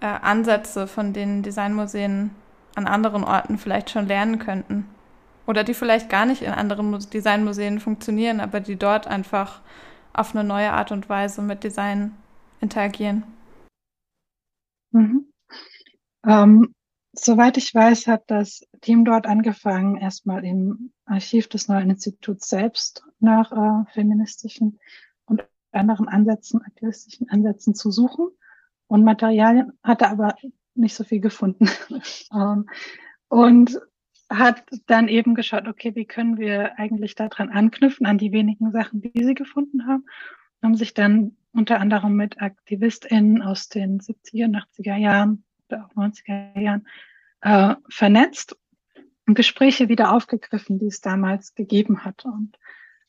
[0.00, 2.30] äh, Ansätze, von denen Designmuseen
[2.74, 4.88] an anderen Orten vielleicht schon lernen könnten.
[5.46, 9.60] Oder die vielleicht gar nicht in anderen Designmuseen funktionieren, aber die dort einfach
[10.12, 12.12] auf eine neue Art und Weise mit Design
[12.60, 13.24] interagieren.
[14.92, 15.32] Mhm.
[16.26, 16.74] Ähm,
[17.12, 23.04] soweit ich weiß, hat das Team dort angefangen, erstmal im Archiv des Neuen Instituts selbst
[23.18, 24.78] nach äh, feministischen
[25.26, 28.30] und anderen Ansätzen, aktivistischen Ansätzen zu suchen
[28.90, 30.34] und Materialien, hatte aber
[30.74, 31.68] nicht so viel gefunden.
[32.32, 32.68] Ähm,
[33.28, 33.80] und
[34.28, 39.00] hat dann eben geschaut, okay, wie können wir eigentlich daran anknüpfen, an die wenigen Sachen,
[39.00, 40.06] die sie gefunden haben,
[40.62, 46.60] haben sich dann unter anderem mit AktivistInnen aus den 70er, 80er Jahren oder auch 90er
[46.60, 46.86] Jahren
[47.40, 48.56] äh, vernetzt
[49.26, 52.24] und Gespräche wieder aufgegriffen, die es damals gegeben hat.
[52.24, 52.56] Und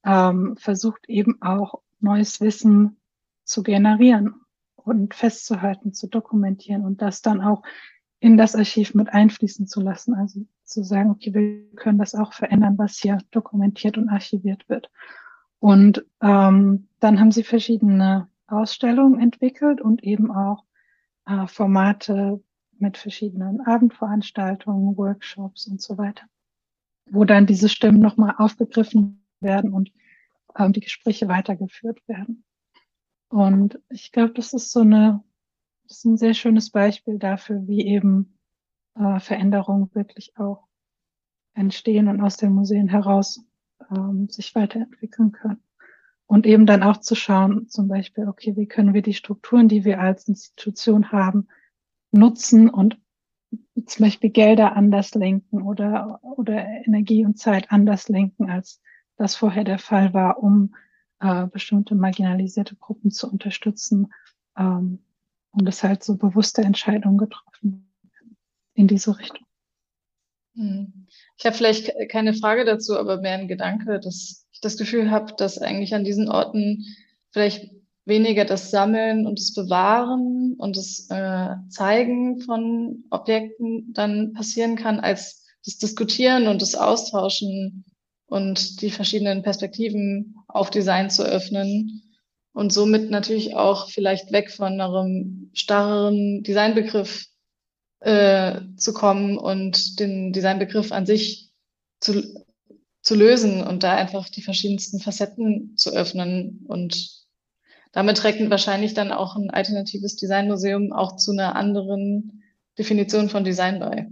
[0.04, 2.98] ähm, versucht eben auch neues Wissen
[3.44, 4.42] zu generieren
[4.86, 7.64] und festzuhalten, zu dokumentieren und das dann auch
[8.20, 10.14] in das Archiv mit einfließen zu lassen.
[10.14, 14.90] Also zu sagen, okay, wir können das auch verändern, was hier dokumentiert und archiviert wird.
[15.60, 20.66] Und ähm, dann haben sie verschiedene Ausstellungen entwickelt und eben auch
[21.26, 22.44] äh, Formate
[22.78, 26.26] mit verschiedenen Abendveranstaltungen, Workshops und so weiter,
[27.10, 29.92] wo dann diese Stimmen nochmal aufgegriffen werden und
[30.58, 32.44] ähm, die Gespräche weitergeführt werden.
[33.32, 35.24] Und ich glaube, das ist so eine,
[35.88, 38.38] das ist ein sehr schönes Beispiel dafür, wie eben
[38.96, 40.68] äh, Veränderungen wirklich auch
[41.54, 43.42] entstehen und aus den Museen heraus
[43.90, 45.64] ähm, sich weiterentwickeln können.
[46.26, 49.86] Und eben dann auch zu schauen, zum Beispiel, okay, wie können wir die Strukturen, die
[49.86, 51.48] wir als Institution haben,
[52.12, 53.00] nutzen und
[53.86, 58.82] zum Beispiel Gelder anders lenken oder, oder Energie und Zeit anders lenken, als
[59.16, 60.76] das vorher der Fall war, um
[61.22, 64.12] äh, bestimmte marginalisierte Gruppen zu unterstützen
[64.58, 65.00] ähm,
[65.52, 67.92] und es halt so bewusste Entscheidungen getroffen
[68.74, 69.46] in diese Richtung.
[70.56, 71.08] Hm.
[71.38, 75.34] Ich habe vielleicht keine Frage dazu, aber mehr ein Gedanke, dass ich das Gefühl habe,
[75.38, 76.86] dass eigentlich an diesen Orten
[77.32, 77.72] vielleicht
[78.06, 85.00] weniger das Sammeln und das Bewahren und das äh, Zeigen von Objekten dann passieren kann,
[85.00, 87.86] als das Diskutieren und das Austauschen
[88.32, 92.02] und die verschiedenen Perspektiven auf Design zu öffnen
[92.54, 97.26] und somit natürlich auch vielleicht weg von einem starren Designbegriff
[98.00, 101.52] äh, zu kommen und den Designbegriff an sich
[102.00, 102.24] zu,
[103.02, 106.64] zu lösen und da einfach die verschiedensten Facetten zu öffnen.
[106.70, 107.26] Und
[107.92, 112.44] damit trägt wahrscheinlich dann auch ein alternatives Designmuseum auch zu einer anderen
[112.80, 114.08] Definition von Design bei.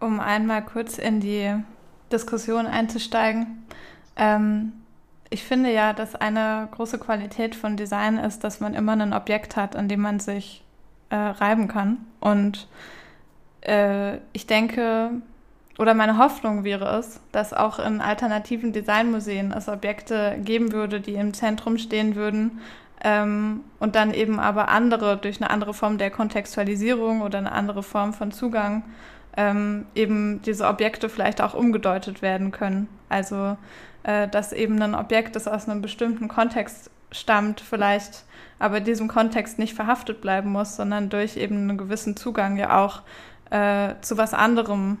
[0.00, 1.54] Um einmal kurz in die
[2.12, 3.64] Diskussion einzusteigen.
[4.16, 4.72] Ähm,
[5.30, 9.56] ich finde ja, dass eine große Qualität von Design ist, dass man immer ein Objekt
[9.56, 10.62] hat, an dem man sich
[11.10, 11.98] äh, reiben kann.
[12.20, 12.68] Und
[13.62, 15.10] äh, ich denke,
[15.78, 21.14] oder meine Hoffnung wäre es, dass auch in alternativen Designmuseen es Objekte geben würde, die
[21.14, 22.60] im Zentrum stehen würden
[23.02, 27.82] ähm, und dann eben aber andere durch eine andere Form der Kontextualisierung oder eine andere
[27.82, 28.84] Form von Zugang
[29.36, 32.88] ähm, eben diese Objekte vielleicht auch umgedeutet werden können.
[33.08, 33.56] Also
[34.04, 38.24] äh, dass eben ein Objekt, das aus einem bestimmten Kontext stammt, vielleicht
[38.58, 42.82] aber in diesem Kontext nicht verhaftet bleiben muss, sondern durch eben einen gewissen Zugang ja
[42.82, 43.02] auch
[43.50, 44.98] äh, zu was anderem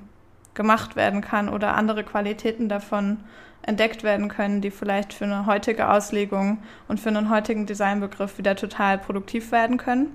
[0.54, 3.18] gemacht werden kann oder andere Qualitäten davon
[3.62, 8.56] entdeckt werden können, die vielleicht für eine heutige Auslegung und für einen heutigen Designbegriff wieder
[8.56, 10.08] total produktiv werden können.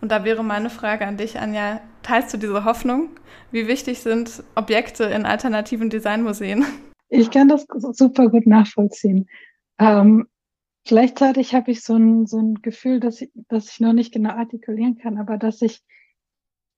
[0.00, 3.10] Und da wäre meine Frage an dich, Anja, teilst du diese Hoffnung?
[3.50, 6.64] Wie wichtig sind Objekte in alternativen Designmuseen?
[7.08, 9.28] Ich kann das super gut nachvollziehen.
[9.78, 10.28] Ähm,
[10.84, 14.30] gleichzeitig habe ich so ein, so ein Gefühl, dass ich, dass ich noch nicht genau
[14.30, 15.82] artikulieren kann, aber dass ich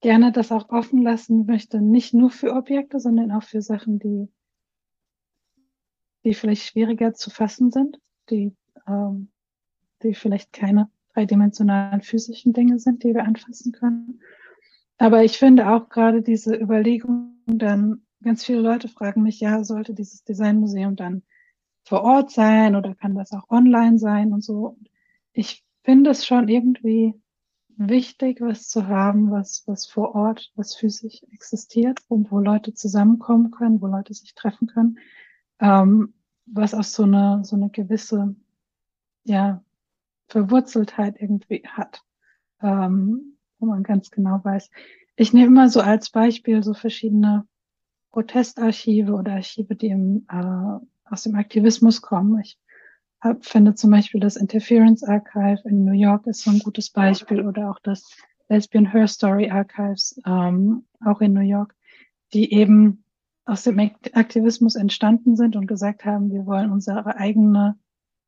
[0.00, 4.28] gerne das auch offen lassen möchte, nicht nur für Objekte, sondern auch für Sachen, die,
[6.24, 8.56] die vielleicht schwieriger zu fassen sind, die,
[8.88, 9.30] ähm,
[10.02, 14.20] die vielleicht keine dreidimensionalen physischen Dinge sind, die wir anfassen können.
[14.98, 19.94] Aber ich finde auch gerade diese Überlegung, dann ganz viele Leute fragen mich, ja, sollte
[19.94, 21.22] dieses Designmuseum dann
[21.84, 24.78] vor Ort sein oder kann das auch online sein und so.
[25.32, 27.14] Ich finde es schon irgendwie
[27.76, 33.50] wichtig, was zu haben, was, was vor Ort, was physisch existiert und wo Leute zusammenkommen
[33.50, 34.98] können, wo Leute sich treffen können,
[35.58, 36.14] ähm,
[36.46, 38.36] was auch so eine, so eine gewisse,
[39.24, 39.62] ja,
[40.32, 42.02] Verwurzeltheit irgendwie hat,
[42.62, 44.70] ähm, wo man ganz genau weiß.
[45.14, 47.46] Ich nehme immer so als Beispiel so verschiedene
[48.12, 52.40] Protestarchive oder Archive, die im, äh, aus dem Aktivismus kommen.
[52.40, 52.58] Ich
[53.20, 57.46] hab, finde zum Beispiel das Interference Archive in New York ist so ein gutes Beispiel
[57.46, 58.10] oder auch das
[58.48, 61.74] Lesbian Her Story Archives ähm, auch in New York,
[62.32, 63.04] die eben
[63.44, 63.78] aus dem
[64.14, 67.76] Aktivismus entstanden sind und gesagt haben, wir wollen unsere eigene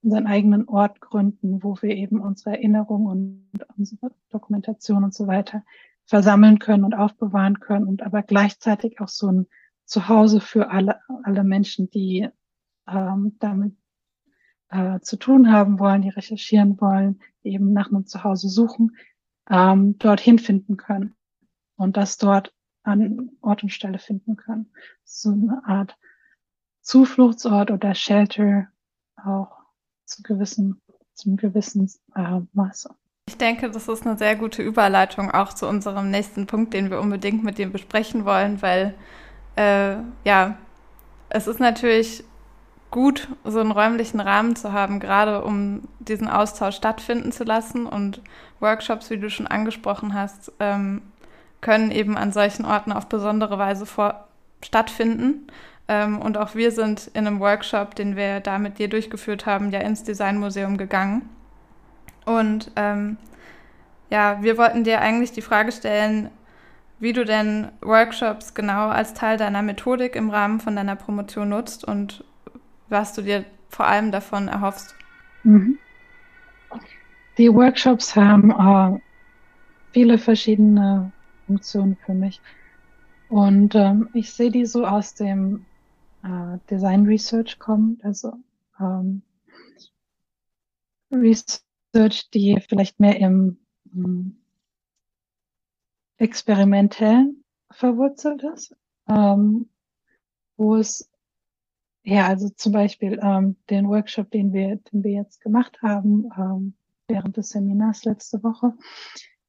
[0.04, 5.64] unseren eigenen Ort gründen, wo wir eben unsere Erinnerung und unsere Dokumentation und so weiter
[6.04, 9.46] versammeln können und aufbewahren können und aber gleichzeitig auch so ein
[9.86, 12.28] Zuhause für alle, alle Menschen, die
[12.86, 13.76] ähm, damit
[14.68, 18.96] äh, zu tun haben wollen, die recherchieren wollen, die eben nach einem Zuhause suchen,
[19.48, 21.14] ähm, dorthin finden können
[21.76, 24.70] und das dort an Ort und Stelle finden können.
[25.04, 25.96] So eine Art
[26.82, 28.68] Zufluchtsort oder Shelter
[29.16, 29.63] auch
[30.04, 30.80] zu gewissen,
[31.14, 32.90] zum gewissen äh, Maße.
[33.26, 37.00] Ich denke, das ist eine sehr gute Überleitung auch zu unserem nächsten Punkt, den wir
[37.00, 38.94] unbedingt mit dem besprechen wollen, weil
[39.56, 40.58] äh, ja,
[41.30, 42.24] es ist natürlich
[42.90, 47.86] gut, so einen räumlichen Rahmen zu haben, gerade um diesen Austausch stattfinden zu lassen.
[47.86, 48.20] Und
[48.60, 51.02] Workshops, wie du schon angesprochen hast, ähm,
[51.60, 54.28] können eben an solchen Orten auf besondere Weise vor
[54.62, 55.48] stattfinden.
[55.86, 59.70] Ähm, und auch wir sind in einem Workshop, den wir da mit dir durchgeführt haben,
[59.70, 61.28] ja ins Designmuseum gegangen.
[62.24, 63.18] Und ähm,
[64.10, 66.30] ja, wir wollten dir eigentlich die Frage stellen,
[67.00, 71.85] wie du denn Workshops genau als Teil deiner Methodik im Rahmen von deiner Promotion nutzt
[71.85, 72.24] und
[72.88, 74.94] was du dir vor allem davon erhoffst.
[75.42, 75.78] Mhm.
[77.37, 79.00] Die Workshops haben äh,
[79.92, 81.10] viele verschiedene
[81.46, 82.40] Funktionen für mich.
[83.28, 85.64] Und ähm, ich sehe die so aus dem
[86.25, 88.33] äh, Design Research kommt, also
[88.81, 89.22] ähm,
[91.12, 93.58] Research, die vielleicht mehr im
[93.94, 94.38] ähm,
[96.16, 98.75] experimentellen verwurzelt ist,
[99.08, 99.68] ähm,
[100.56, 101.10] wo es
[102.06, 106.75] ja, also zum Beispiel ähm, den Workshop, den wir, den wir jetzt gemacht haben ähm,
[107.08, 108.75] während des Seminars letzte Woche,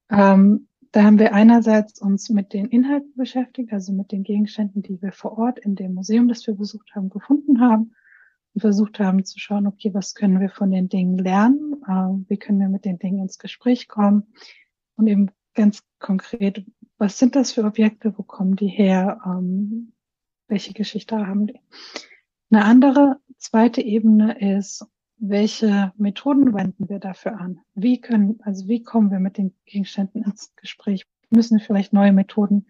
[0.09, 5.01] ähm, da haben wir einerseits uns mit den Inhalten beschäftigt, also mit den Gegenständen, die
[5.01, 7.93] wir vor Ort in dem Museum, das wir besucht haben, gefunden haben
[8.53, 12.37] und versucht haben zu schauen, okay, was können wir von den Dingen lernen, äh, wie
[12.37, 14.27] können wir mit den Dingen ins Gespräch kommen?
[14.95, 16.63] Und eben ganz konkret,
[16.97, 19.91] was sind das für Objekte, wo kommen die her, ähm,
[20.47, 21.59] welche Geschichte haben die.
[22.49, 24.85] Eine andere zweite Ebene ist,
[25.17, 27.59] welche Methoden wenden wir dafür an?
[27.73, 31.05] Wie können, also wie kommen wir mit den Gegenständen ins Gespräch?
[31.29, 32.67] Müssen wir vielleicht neue Methoden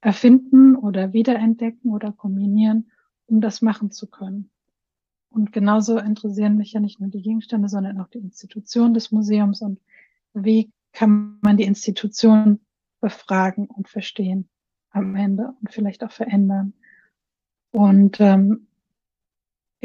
[0.00, 2.90] erfinden oder wiederentdecken oder kombinieren,
[3.26, 4.50] um das machen zu können?
[5.30, 9.60] Und genauso interessieren mich ja nicht nur die Gegenstände, sondern auch die Institution des Museums
[9.60, 9.80] und
[10.32, 12.60] wie kann man die Institution
[13.00, 14.48] befragen und verstehen
[14.90, 16.72] am Ende und vielleicht auch verändern.
[17.70, 18.66] Und ähm,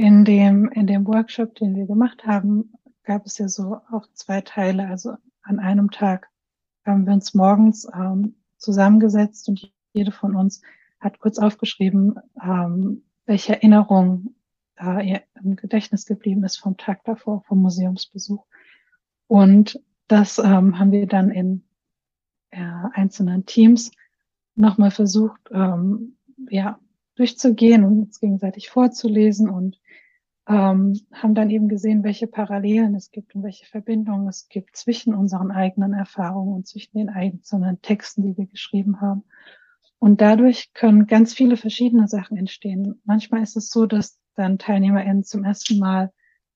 [0.02, 2.74] in dem, in dem Workshop, den wir gemacht haben,
[3.04, 4.88] gab es ja so auch zwei Teile.
[4.88, 6.28] Also an einem Tag
[6.84, 10.64] haben wir uns morgens ähm, zusammengesetzt und jede von uns
[11.00, 14.34] hat kurz aufgeschrieben, ähm, welche Erinnerung
[14.80, 18.44] äh, ihr im Gedächtnis geblieben ist vom Tag davor, vom Museumsbesuch.
[19.28, 21.64] Und das ähm, haben wir dann in
[22.50, 22.60] äh,
[22.94, 23.92] einzelnen Teams
[24.56, 26.18] nochmal versucht, ähm,
[26.50, 26.80] ja,
[27.22, 29.80] durchzugehen und uns gegenseitig vorzulesen und
[30.48, 35.14] ähm, haben dann eben gesehen, welche Parallelen es gibt und welche Verbindungen es gibt zwischen
[35.14, 39.24] unseren eigenen Erfahrungen und zwischen den einzelnen Texten, die wir geschrieben haben.
[40.00, 43.00] Und dadurch können ganz viele verschiedene Sachen entstehen.
[43.06, 46.12] Manchmal ist es so, dass dann TeilnehmerInnen zum ersten Mal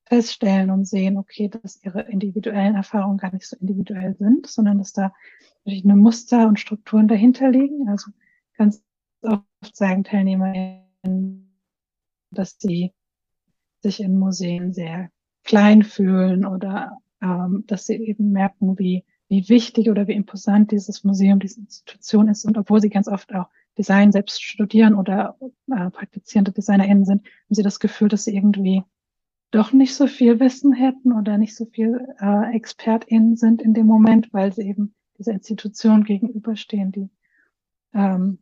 [0.05, 4.93] feststellen und sehen, okay, dass ihre individuellen Erfahrungen gar nicht so individuell sind, sondern dass
[4.93, 5.13] da
[5.61, 7.87] verschiedene Muster und Strukturen dahinter liegen.
[7.87, 8.09] Also
[8.57, 8.83] ganz
[9.25, 11.59] oft sagen TeilnehmerInnen,
[12.31, 12.93] dass sie
[13.81, 15.09] sich in Museen sehr
[15.43, 21.03] klein fühlen oder ähm, dass sie eben merken, wie, wie wichtig oder wie imposant dieses
[21.03, 22.45] Museum, diese Institution ist.
[22.45, 25.37] Und obwohl sie ganz oft auch Design selbst studieren oder
[25.69, 28.83] äh, praktizierende DesignerInnen sind, haben sie das Gefühl, dass sie irgendwie
[29.51, 33.87] doch nicht so viel Wissen hätten oder nicht so viel äh, ExpertInnen sind in dem
[33.87, 37.09] Moment, weil sie eben dieser Institution gegenüberstehen, die
[37.93, 38.39] ähm,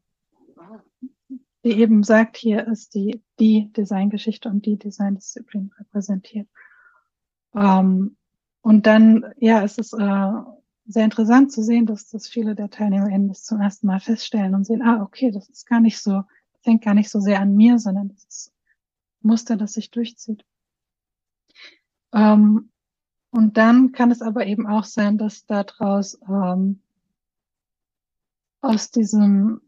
[1.64, 6.48] die eben sagt, hier ist die, die Designgeschichte und die Designdisziplin repräsentiert.
[7.56, 8.18] Ähm,
[8.62, 10.32] und dann, ja, es ist äh,
[10.86, 14.66] sehr interessant zu sehen, dass, dass viele der TeilnehmerInnen das zum ersten Mal feststellen und
[14.66, 16.24] sehen, ah, okay, das ist gar nicht so,
[16.62, 18.54] hängt gar nicht so sehr an mir, sondern das ist
[19.22, 20.46] Muster, das sich durchzieht.
[22.14, 22.70] Ähm,
[23.32, 26.82] und dann kann es aber eben auch sein, dass daraus ähm,
[28.62, 29.62] aus diesem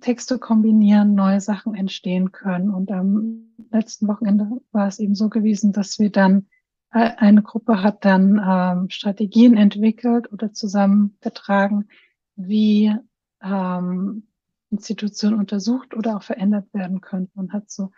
[0.00, 2.70] Texte kombinieren, neue Sachen entstehen können.
[2.70, 6.46] Und am letzten Wochenende war es eben so gewesen, dass wir dann,
[6.92, 11.88] äh, eine Gruppe hat dann ähm, Strategien entwickelt oder zusammengetragen,
[12.36, 12.94] wie
[13.42, 14.26] ähm,
[14.70, 17.90] Institutionen untersucht oder auch verändert werden könnten und hat so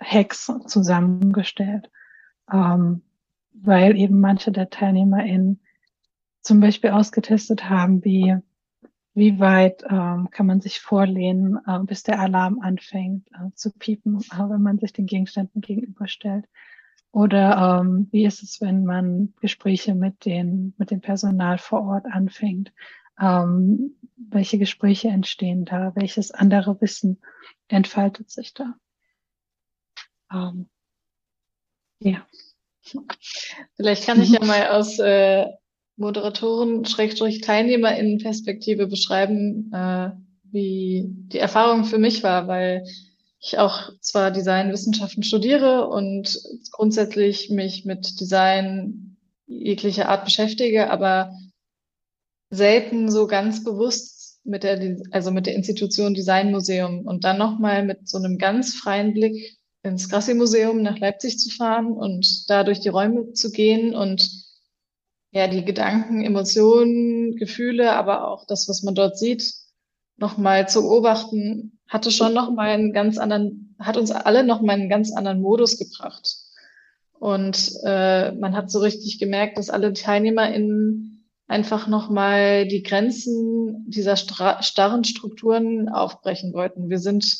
[0.00, 1.90] Hacks zusammengestellt,
[2.52, 3.02] ähm,
[3.52, 5.60] weil eben manche der TeilnehmerInnen
[6.40, 8.36] zum Beispiel ausgetestet haben, wie
[9.18, 14.20] wie weit ähm, kann man sich vorlehnen, äh, bis der Alarm anfängt äh, zu piepen,
[14.20, 16.46] äh, wenn man sich den Gegenständen gegenüberstellt?
[17.10, 22.06] Oder ähm, wie ist es, wenn man Gespräche mit, den, mit dem Personal vor Ort
[22.06, 22.72] anfängt?
[23.20, 25.94] Ähm, welche Gespräche entstehen da?
[25.96, 27.20] Welches andere Wissen
[27.66, 28.74] entfaltet sich da?
[30.32, 30.68] Ähm,
[32.00, 32.26] ja.
[33.76, 35.46] Vielleicht kann ich ja mal aus äh,
[35.98, 40.10] Moderatoren, Schrägstrich TeilnehmerInnen-Perspektive beschreiben, äh,
[40.44, 42.84] wie die Erfahrung für mich war, weil
[43.40, 46.40] ich auch zwar Designwissenschaften studiere und
[46.70, 51.32] grundsätzlich mich mit Design jeglicher Art beschäftige, aber
[52.50, 58.08] selten so ganz bewusst mit der, also mit der Institution Designmuseum und dann nochmal mit
[58.08, 62.88] so einem ganz freien Blick ins Grassi-Museum nach Leipzig zu fahren und da durch die
[62.88, 64.47] Räume zu gehen und
[65.30, 69.54] ja, die Gedanken, Emotionen, Gefühle, aber auch das, was man dort sieht,
[70.16, 75.12] nochmal zu beobachten, hatte schon nochmal einen ganz anderen, hat uns alle nochmal einen ganz
[75.12, 76.36] anderen Modus gebracht.
[77.18, 84.16] Und äh, man hat so richtig gemerkt, dass alle TeilnehmerInnen einfach nochmal die Grenzen dieser
[84.16, 86.90] starren Strukturen aufbrechen wollten.
[86.90, 87.38] Wir sind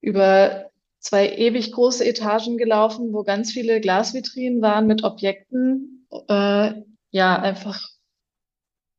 [0.00, 6.72] über zwei ewig große Etagen gelaufen, wo ganz viele Glasvitrinen waren mit Objekten, äh,
[7.10, 7.88] ja einfach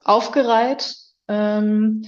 [0.04, 0.96] aufgereiht.
[1.28, 2.06] Ähm,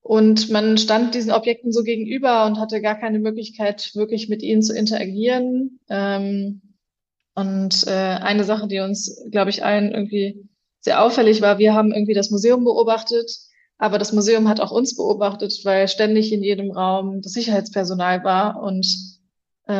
[0.00, 4.62] und man stand diesen Objekten so gegenüber und hatte gar keine Möglichkeit, wirklich mit ihnen
[4.62, 5.78] zu interagieren.
[5.88, 6.62] Ähm,
[7.34, 10.48] und äh, eine Sache, die uns, glaube ich, allen irgendwie
[10.80, 13.30] sehr auffällig war, wir haben irgendwie das Museum beobachtet,
[13.78, 18.60] aber das Museum hat auch uns beobachtet, weil ständig in jedem Raum das Sicherheitspersonal war
[18.60, 18.86] und
[19.66, 19.72] äh,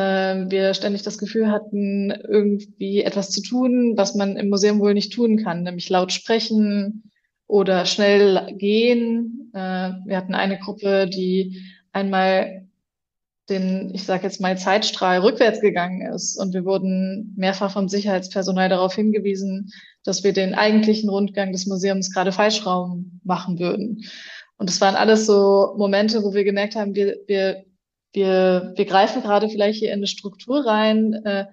[0.49, 5.13] wir ständig das Gefühl hatten, irgendwie etwas zu tun, was man im Museum wohl nicht
[5.13, 7.11] tun kann, nämlich laut sprechen
[7.47, 9.51] oder schnell gehen.
[9.53, 11.61] Äh, wir hatten eine Gruppe, die
[11.91, 12.67] einmal
[13.49, 16.37] den, ich sage jetzt mal, Zeitstrahl rückwärts gegangen ist.
[16.39, 19.71] Und wir wurden mehrfach vom Sicherheitspersonal darauf hingewiesen,
[20.03, 24.03] dass wir den eigentlichen Rundgang des Museums gerade falsch rum machen würden.
[24.57, 27.65] Und es waren alles so Momente, wo wir gemerkt haben, wir, wir,
[28.13, 31.45] wir, wir greifen gerade vielleicht hier in eine Struktur rein, äh,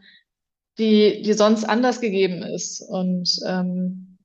[0.78, 2.80] die, die sonst anders gegeben ist.
[2.80, 4.18] Und ähm,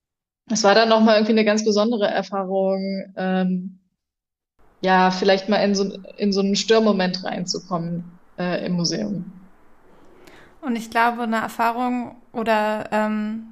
[0.49, 3.79] es war dann nochmal irgendwie eine ganz besondere Erfahrung, ähm,
[4.81, 8.03] ja, vielleicht mal in so, in so einen Störmoment reinzukommen
[8.37, 9.31] äh, im Museum.
[10.61, 13.47] Und ich glaube, eine Erfahrung oder ähm,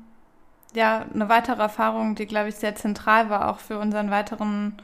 [0.76, 4.78] ja, eine weitere Erfahrung, die, glaube ich, sehr zentral war, auch für unseren weiteren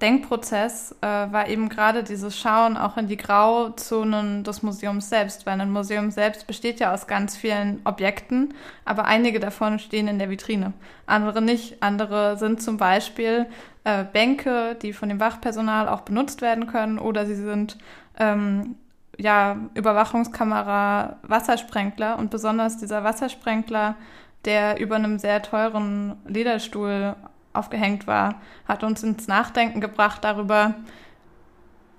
[0.00, 5.60] Denkprozess, äh, war eben gerade dieses Schauen auch in die Grauzonen des Museums selbst, weil
[5.60, 10.30] ein Museum selbst besteht ja aus ganz vielen Objekten, aber einige davon stehen in der
[10.30, 10.72] Vitrine,
[11.06, 11.82] andere nicht.
[11.82, 13.46] Andere sind zum Beispiel
[13.84, 17.78] äh, Bänke, die von dem Wachpersonal auch benutzt werden können, oder sie sind
[18.18, 18.76] ähm,
[19.18, 23.96] ja, Überwachungskamera, Wassersprenkler und besonders dieser Wassersprenkler,
[24.44, 27.14] der über einem sehr teuren Lederstuhl
[27.52, 28.36] aufgehängt war,
[28.66, 30.74] hat uns ins Nachdenken gebracht darüber,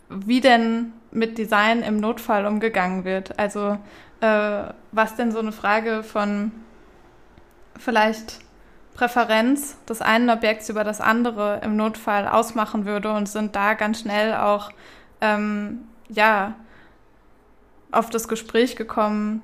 [0.09, 3.37] wie denn mit Design im Notfall umgegangen wird.
[3.39, 3.77] Also
[4.21, 6.51] äh, was denn so eine Frage von
[7.77, 8.39] vielleicht
[8.93, 14.01] Präferenz des einen Objekts über das andere im Notfall ausmachen würde und sind da ganz
[14.01, 14.71] schnell auch
[15.21, 16.55] ähm, ja
[17.91, 19.41] auf das Gespräch gekommen,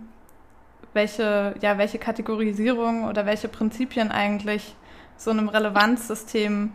[0.93, 4.75] welche ja welche Kategorisierung oder welche Prinzipien eigentlich
[5.19, 6.71] so einem Relevanzsystem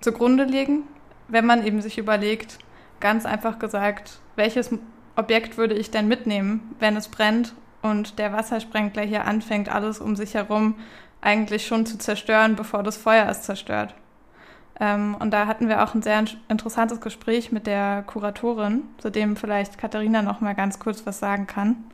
[0.00, 0.84] zugrunde liegen,
[1.28, 2.58] wenn man eben sich überlegt,
[3.00, 4.70] ganz einfach gesagt, welches
[5.16, 10.16] Objekt würde ich denn mitnehmen, wenn es brennt und der Wassersprenkler hier anfängt, alles um
[10.16, 10.76] sich herum
[11.20, 13.94] eigentlich schon zu zerstören, bevor das Feuer es zerstört.
[14.78, 19.36] Ähm, und da hatten wir auch ein sehr interessantes Gespräch mit der Kuratorin, zu dem
[19.36, 21.84] vielleicht Katharina noch mal ganz kurz was sagen kann.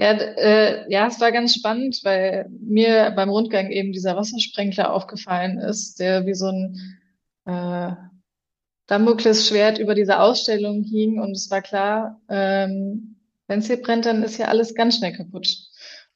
[0.00, 5.58] Ja, äh, ja, es war ganz spannend, weil mir beim Rundgang eben dieser Wassersprenkler aufgefallen
[5.58, 6.98] ist, der wie so ein
[7.46, 7.94] äh,
[8.86, 11.20] Damoklesschwert über dieser Ausstellung hing.
[11.20, 13.16] Und es war klar, ähm,
[13.48, 15.48] wenn es hier brennt, dann ist ja alles ganz schnell kaputt.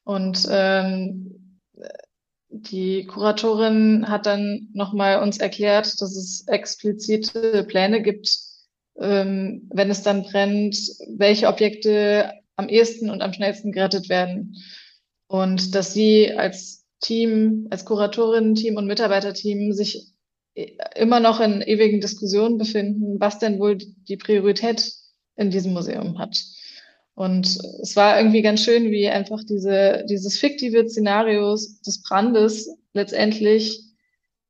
[0.05, 1.59] Und ähm,
[2.49, 8.29] die Kuratorin hat dann nochmal uns erklärt, dass es explizite Pläne gibt,
[8.97, 10.77] ähm, wenn es dann brennt,
[11.17, 14.57] welche Objekte am ehesten und am schnellsten gerettet werden.
[15.27, 20.13] Und dass sie als Team, als Kuratorin, Team und Mitarbeiterteam sich
[20.95, 24.93] immer noch in ewigen Diskussionen befinden, was denn wohl die Priorität
[25.35, 26.43] in diesem Museum hat.
[27.15, 33.81] Und es war irgendwie ganz schön, wie einfach diese, dieses fiktive Szenarios des Brandes letztendlich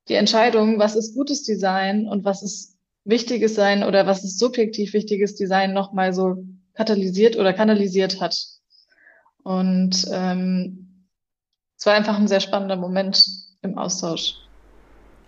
[0.10, 4.94] die Entscheidung, was ist gutes Design und was ist wichtiges Sein oder was ist subjektiv
[4.94, 6.46] wichtiges Design nochmal so
[6.76, 8.36] katalysiert oder kanalisiert hat.
[9.44, 11.08] Und ähm,
[11.78, 13.26] es war einfach ein sehr spannender Moment
[13.62, 14.36] im Austausch.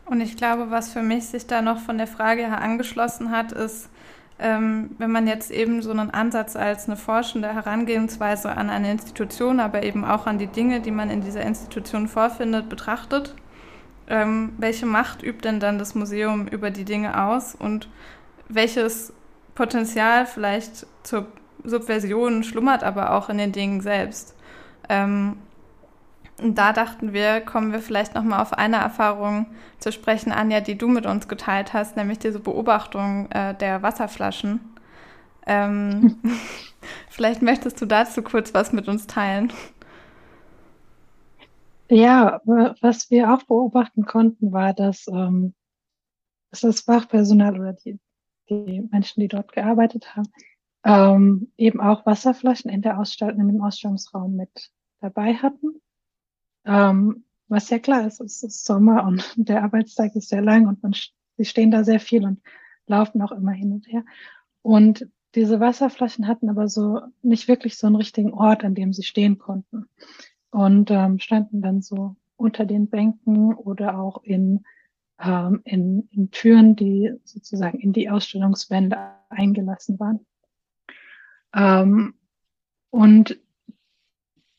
[0.06, 3.52] Und ich glaube, was für mich sich da noch von der Frage her angeschlossen hat,
[3.52, 3.90] ist,
[4.38, 9.60] ähm, wenn man jetzt eben so einen Ansatz als eine forschende Herangehensweise an eine Institution,
[9.60, 13.34] aber eben auch an die Dinge, die man in dieser Institution vorfindet, betrachtet,
[14.08, 17.88] ähm, welche Macht übt denn dann das Museum über die Dinge aus und
[18.48, 19.14] welches
[19.56, 21.28] Potenzial vielleicht zur
[21.64, 24.36] Subversion schlummert aber auch in den Dingen selbst.
[24.90, 25.38] Ähm,
[26.42, 29.48] und da dachten wir, kommen wir vielleicht nochmal auf eine Erfahrung
[29.80, 34.60] zu sprechen, Anja, die du mit uns geteilt hast, nämlich diese Beobachtung äh, der Wasserflaschen.
[35.48, 36.20] Ähm,
[37.10, 39.54] vielleicht möchtest du dazu kurz was mit uns teilen.
[41.90, 45.54] Ja, was wir auch beobachten konnten, war, dass, ähm,
[46.50, 48.00] dass das Fachpersonal oder die,
[48.50, 50.30] die Menschen, die dort gearbeitet haben,
[50.84, 54.72] ähm, eben auch Wasserflaschen in der Ausstellung, in dem Ausstellungsraum mit
[55.02, 55.82] dabei hatten.
[56.66, 60.82] Ähm, was ja klar ist, es ist Sommer und der Arbeitstag ist sehr lang und
[60.84, 60.94] man,
[61.38, 62.42] sie stehen da sehr viel und
[62.88, 64.04] laufen auch immer hin und her.
[64.62, 69.04] Und diese Wasserflaschen hatten aber so nicht wirklich so einen richtigen Ort, an dem sie
[69.04, 69.86] stehen konnten.
[70.50, 74.64] Und ähm, standen dann so unter den Bänken oder auch in,
[75.20, 78.98] ähm, in, in Türen, die sozusagen in die Ausstellungswände
[79.30, 80.26] eingelassen waren.
[81.54, 82.16] Ähm,
[82.90, 83.40] und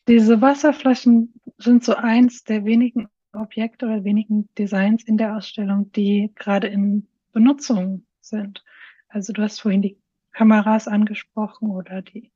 [0.09, 6.33] diese Wasserflaschen sind so eins der wenigen Objekte oder wenigen Designs in der Ausstellung, die
[6.35, 8.65] gerade in Benutzung sind.
[9.09, 9.99] Also du hast vorhin die
[10.33, 12.33] Kameras angesprochen oder die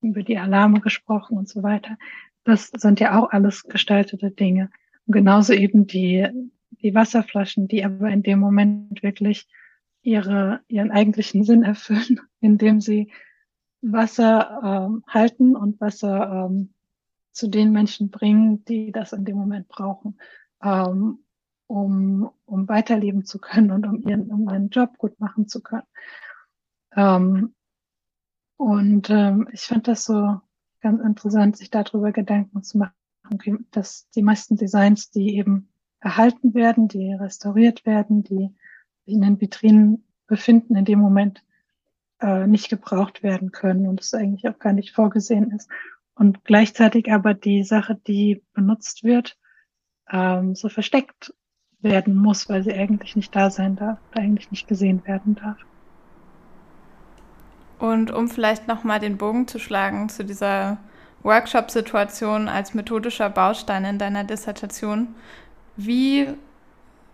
[0.00, 1.96] über die Alarme gesprochen und so weiter.
[2.44, 4.70] Das sind ja auch alles gestaltete Dinge.
[5.06, 6.28] Und genauso eben die,
[6.80, 9.48] die Wasserflaschen, die aber in dem Moment wirklich
[10.02, 13.12] ihre, ihren eigentlichen Sinn erfüllen, indem sie
[13.80, 16.72] Wasser ähm, halten und Wasser ähm,
[17.32, 20.18] zu den Menschen bringen, die das in dem Moment brauchen,
[20.62, 21.24] ähm,
[21.66, 25.86] um, um weiterleben zu können und um ihren, um ihren Job gut machen zu können.
[26.94, 27.54] Ähm,
[28.56, 30.40] und ähm, ich fand das so
[30.80, 35.71] ganz interessant, sich darüber Gedanken zu machen, dass die meisten Designs, die eben
[36.02, 38.50] erhalten werden, die restauriert werden, die
[39.06, 41.42] in den Vitrinen befinden, in dem Moment
[42.20, 45.70] äh, nicht gebraucht werden können und es eigentlich auch gar nicht vorgesehen ist.
[46.14, 49.38] Und gleichzeitig aber die Sache, die benutzt wird,
[50.10, 51.34] ähm, so versteckt
[51.80, 55.58] werden muss, weil sie eigentlich nicht da sein darf, eigentlich nicht gesehen werden darf.
[57.78, 60.78] Und um vielleicht nochmal den Bogen zu schlagen zu dieser
[61.22, 65.14] Workshop-Situation als methodischer Baustein in deiner Dissertation,
[65.76, 66.28] wie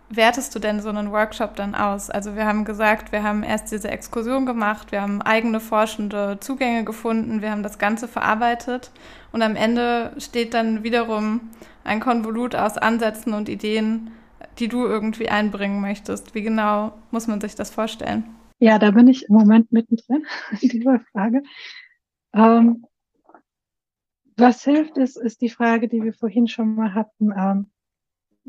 [0.09, 2.09] wertest du denn so einen Workshop dann aus?
[2.09, 6.83] Also wir haben gesagt, wir haben erst diese Exkursion gemacht, wir haben eigene forschende Zugänge
[6.83, 8.91] gefunden, wir haben das Ganze verarbeitet
[9.31, 11.41] und am Ende steht dann wiederum
[11.83, 14.11] ein Konvolut aus Ansätzen und Ideen,
[14.57, 16.35] die du irgendwie einbringen möchtest.
[16.35, 18.23] Wie genau muss man sich das vorstellen?
[18.59, 20.25] Ja, da bin ich im Moment mittendrin
[20.61, 21.43] in dieser Frage.
[22.33, 22.85] Ähm,
[24.37, 27.31] was hilft, ist, ist die Frage, die wir vorhin schon mal hatten.
[27.35, 27.71] Ähm,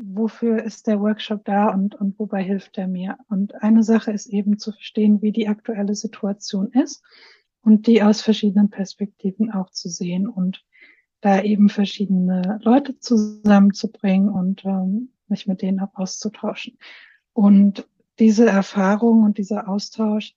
[0.03, 3.17] wofür ist der Workshop da und, und wobei hilft er mir?
[3.29, 7.03] Und eine Sache ist eben zu verstehen, wie die aktuelle Situation ist
[7.61, 10.65] und die aus verschiedenen Perspektiven auch zu sehen und
[11.21, 16.77] da eben verschiedene Leute zusammenzubringen und ähm, mich mit denen auch auszutauschen.
[17.33, 17.87] Und
[18.19, 20.35] diese Erfahrung und dieser Austausch,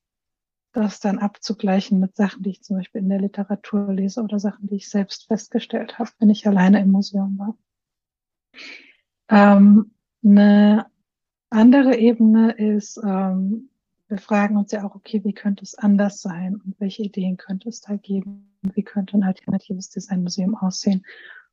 [0.73, 4.67] das dann abzugleichen mit Sachen, die ich zum Beispiel in der Literatur lese oder Sachen,
[4.67, 7.57] die ich selbst festgestellt habe, wenn ich alleine im Museum war.
[9.29, 9.91] Ähm,
[10.25, 10.87] eine
[11.51, 13.71] andere Ebene ist, ähm,
[14.09, 17.69] wir fragen uns ja auch, okay, wie könnte es anders sein und welche Ideen könnte
[17.69, 18.55] es da geben?
[18.75, 21.05] Wie könnte ein alternatives Designmuseum aussehen?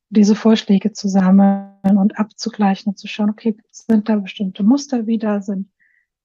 [0.09, 5.07] Und diese Vorschläge zu sammeln und abzugleichen und zu schauen, okay, sind da bestimmte Muster
[5.07, 5.69] wieder, sind,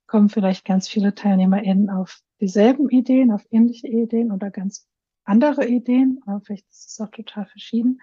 [0.06, 4.86] kommen vielleicht ganz viele TeilnehmerInnen auf dieselben Ideen, auf ähnliche Ideen oder ganz
[5.24, 8.00] andere Ideen, aber vielleicht ist es auch total verschieden.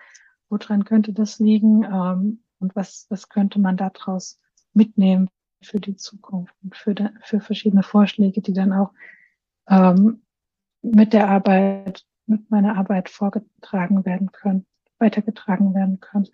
[0.49, 1.83] Woran könnte das liegen?
[1.83, 4.39] Ähm, und was, was könnte man daraus
[4.73, 5.29] mitnehmen
[5.61, 8.91] für die Zukunft und für, de, für verschiedene Vorschläge, die dann auch
[9.67, 10.23] ähm,
[10.81, 14.65] mit der Arbeit, mit meiner Arbeit vorgetragen werden können,
[14.97, 16.29] weitergetragen werden können.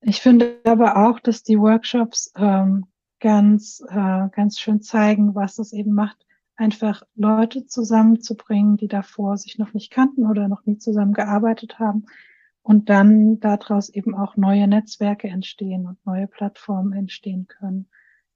[0.00, 2.86] Ich finde aber auch, dass die Workshops ähm,
[3.20, 9.58] ganz, äh, ganz schön zeigen, was es eben macht, einfach Leute zusammenzubringen, die davor sich
[9.58, 12.06] noch nicht kannten oder noch nie zusammengearbeitet haben,
[12.62, 17.88] und dann daraus eben auch neue Netzwerke entstehen und neue Plattformen entstehen können,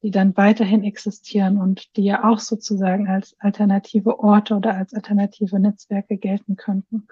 [0.03, 5.59] die dann weiterhin existieren und die ja auch sozusagen als alternative Orte oder als alternative
[5.59, 7.07] Netzwerke gelten könnten.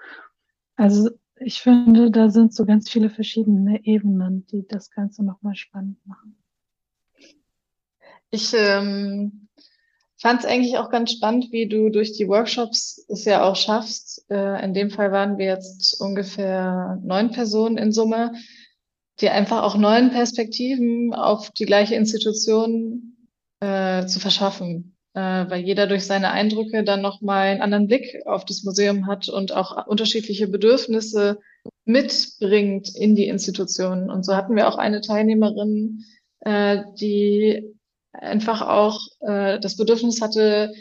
[0.75, 6.05] Also ich finde, da sind so ganz viele verschiedene Ebenen, die das Ganze nochmal spannend
[6.05, 6.37] machen.
[8.29, 9.47] Ich ähm,
[10.23, 14.25] fand es eigentlich auch ganz spannend, wie du durch die Workshops es ja auch schaffst.
[14.31, 18.31] Äh, in dem Fall waren wir jetzt ungefähr neun Personen in Summe,
[19.19, 23.27] die einfach auch neuen Perspektiven auf die gleiche Institution
[23.59, 28.45] äh, zu verschaffen, äh, weil jeder durch seine Eindrücke dann nochmal einen anderen Blick auf
[28.45, 31.39] das Museum hat und auch unterschiedliche Bedürfnisse
[31.83, 34.09] mitbringt in die Institution.
[34.09, 36.05] Und so hatten wir auch eine Teilnehmerin,
[36.39, 37.72] äh, die
[38.13, 40.73] einfach auch äh, das Bedürfnis hatte,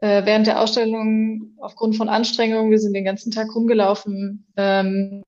[0.00, 5.22] äh, während der Ausstellung aufgrund von Anstrengungen, wir sind den ganzen Tag rumgelaufen, ähm,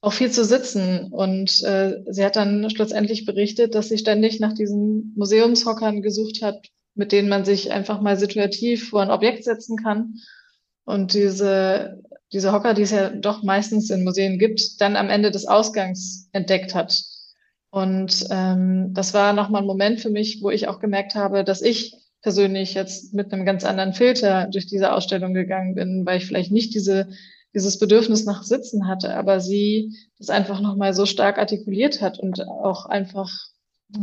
[0.00, 1.12] auch viel zu sitzen.
[1.12, 6.66] Und äh, sie hat dann schlussendlich berichtet, dass sie ständig nach diesen Museumshockern gesucht hat,
[6.94, 10.16] mit denen man sich einfach mal situativ vor ein Objekt setzen kann.
[10.84, 15.30] Und diese, diese Hocker, die es ja doch meistens in Museen gibt, dann am Ende
[15.30, 17.02] des Ausgangs entdeckt hat.
[17.70, 21.60] Und ähm, das war nochmal ein Moment für mich, wo ich auch gemerkt habe, dass
[21.60, 26.26] ich persönlich jetzt mit einem ganz anderen Filter durch diese Ausstellung gegangen bin, weil ich
[26.26, 27.08] vielleicht nicht diese,
[27.54, 32.40] dieses Bedürfnis nach Sitzen hatte, aber sie das einfach nochmal so stark artikuliert hat und
[32.46, 33.30] auch einfach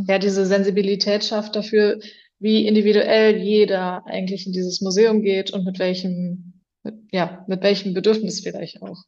[0.08, 2.00] ja diese Sensibilität schafft dafür,
[2.38, 6.62] wie individuell jeder eigentlich in dieses Museum geht und mit welchem,
[7.10, 9.04] ja, mit welchem Bedürfnis vielleicht auch.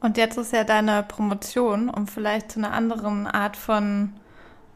[0.00, 4.12] Und jetzt ist ja deine Promotion, um vielleicht zu einer anderen Art von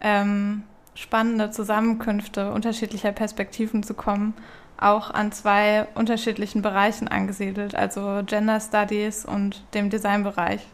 [0.00, 0.62] ähm,
[0.94, 4.34] spannende Zusammenkünfte unterschiedlicher Perspektiven zu kommen,
[4.78, 10.66] auch an zwei unterschiedlichen Bereichen angesiedelt, also Gender Studies und dem Designbereich.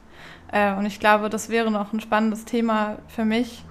[0.53, 3.65] Äh, und ich glaube, das wäre noch ein spannendes Thema für mich,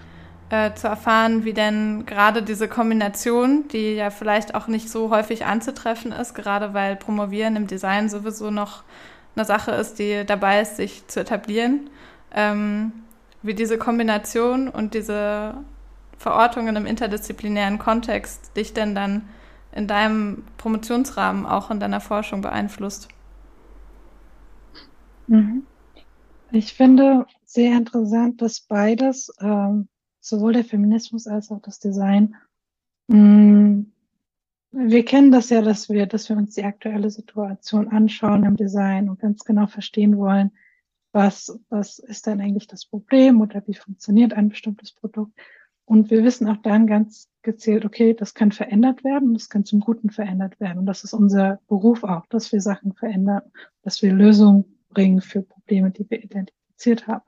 [0.49, 5.45] äh, zu erfahren, wie denn gerade diese Kombination, die ja vielleicht auch nicht so häufig
[5.45, 8.83] anzutreffen ist, gerade weil Promovieren im Design sowieso noch
[9.35, 11.89] eine Sache ist, die dabei ist, sich zu etablieren,
[12.33, 12.91] ähm,
[13.41, 15.55] wie diese Kombination und diese
[16.17, 19.27] Verortungen im interdisziplinären Kontext dich denn dann
[19.73, 23.09] in deinem Promotionsrahmen auch in deiner Forschung beeinflusst?
[25.27, 25.67] Mhm.
[26.51, 29.89] Ich finde sehr interessant, dass beides, ähm,
[30.21, 32.35] sowohl der Feminismus als auch das Design,
[33.07, 33.64] mh, mm,
[34.77, 39.09] wir kennen das ja, dass wir, dass wir uns die aktuelle Situation anschauen im Design
[39.09, 40.51] und ganz genau verstehen wollen,
[41.13, 45.31] was, was ist denn eigentlich das Problem oder wie funktioniert ein bestimmtes Produkt.
[45.85, 49.79] Und wir wissen auch dann ganz gezielt, okay, das kann verändert werden, das kann zum
[49.79, 50.79] Guten verändert werden.
[50.79, 53.43] Und das ist unser Beruf auch, dass wir Sachen verändern,
[53.81, 57.23] dass wir Lösungen bringen für Probleme, die wir identifiziert haben.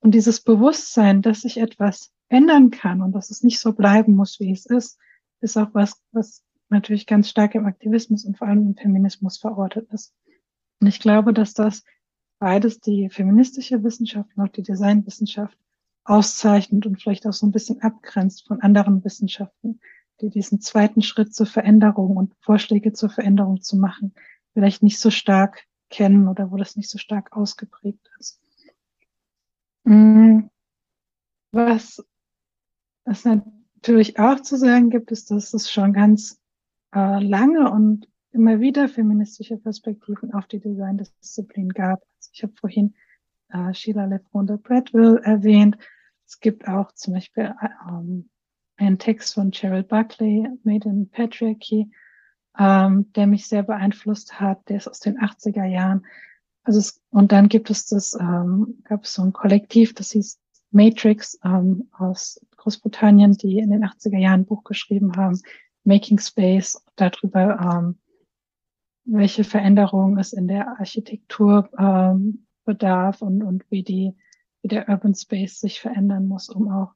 [0.00, 4.40] Und dieses Bewusstsein, dass sich etwas ändern kann und dass es nicht so bleiben muss,
[4.40, 4.98] wie es ist,
[5.40, 9.90] ist auch was, was natürlich ganz stark im Aktivismus und vor allem im Feminismus verortet
[9.92, 10.14] ist.
[10.80, 11.84] Und ich glaube, dass das
[12.38, 15.56] beides die feministische Wissenschaft und auch die Designwissenschaft
[16.04, 19.80] auszeichnet und vielleicht auch so ein bisschen abgrenzt von anderen Wissenschaften,
[20.20, 24.14] die diesen zweiten Schritt zur Veränderung und Vorschläge zur Veränderung zu machen,
[24.52, 28.40] vielleicht nicht so stark kennen oder wo das nicht so stark ausgeprägt ist.
[29.84, 30.48] Mm,
[31.52, 32.04] was
[33.04, 36.40] es natürlich auch zu sagen gibt, ist, dass es schon ganz
[36.96, 42.00] äh, lange und immer wieder feministische Perspektiven auf die Designdisziplin gab.
[42.16, 42.94] Also ich habe vorhin
[43.50, 45.76] äh, Sheila Lefronda Bradwell erwähnt,
[46.26, 47.54] es gibt auch zum Beispiel
[47.88, 48.30] ähm,
[48.76, 51.90] einen Text von Cheryl Buckley, Made in Patriarchy,
[52.58, 54.68] ähm, der mich sehr beeinflusst hat.
[54.68, 56.04] Der ist aus den 80er Jahren.
[56.64, 60.40] Also es, und dann gibt es das, ähm, gab es so ein Kollektiv, das hieß
[60.72, 65.40] Matrix ähm, aus Großbritannien, die in den 80er Jahren ein Buch geschrieben haben,
[65.86, 67.98] Making Space, darüber, ähm,
[69.04, 74.16] welche Veränderungen es in der Architektur ähm, bedarf und, und wie die
[74.66, 76.92] wie der Urban Space sich verändern muss, um auch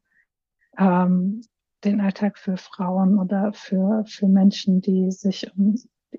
[0.76, 1.42] ähm,
[1.84, 5.76] den Alltag für Frauen oder für, für Menschen, die sich um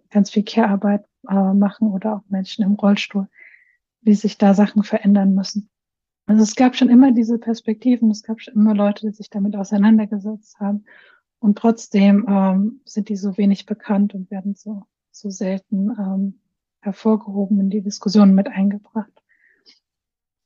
[0.09, 3.27] ganz viel Care-Arbeit äh, machen oder auch Menschen im Rollstuhl,
[3.99, 5.69] wie sich da Sachen verändern müssen.
[6.25, 9.57] Also es gab schon immer diese Perspektiven, es gab schon immer Leute, die sich damit
[9.57, 10.85] auseinandergesetzt haben.
[11.41, 16.39] Und trotzdem ähm, sind die so wenig bekannt und werden so, so selten ähm,
[16.81, 19.11] hervorgehoben in die Diskussion mit eingebracht.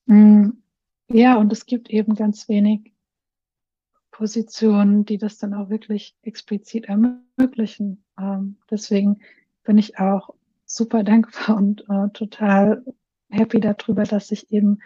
[0.06, 0.52] Mm.
[1.08, 2.94] Ja, und es gibt eben ganz wenig
[4.10, 8.04] Positionen, die das dann auch wirklich explizit ermöglichen.
[8.18, 9.20] Ähm, deswegen
[9.66, 10.34] bin ich auch
[10.66, 12.86] super dankbar und äh, total
[13.30, 14.80] happy darüber, dass ich eben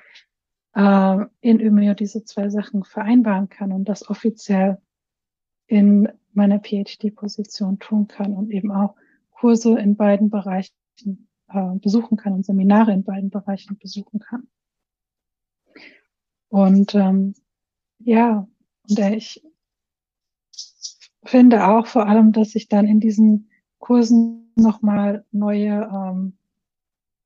[0.73, 4.81] äh, in Umeo diese zwei Sachen vereinbaren kann und das offiziell
[5.69, 8.95] in meiner PhD-Position tun kann und eben auch
[9.31, 10.73] Kurse in beiden Bereichen
[11.47, 14.47] äh, besuchen kann und Seminare in beiden Bereichen besuchen kann.
[16.49, 17.35] Und ähm,
[17.99, 18.47] ja,
[18.89, 19.43] und ich
[21.23, 26.37] finde auch vor allem, dass ich dann in diesen Kursen nochmal neue ähm,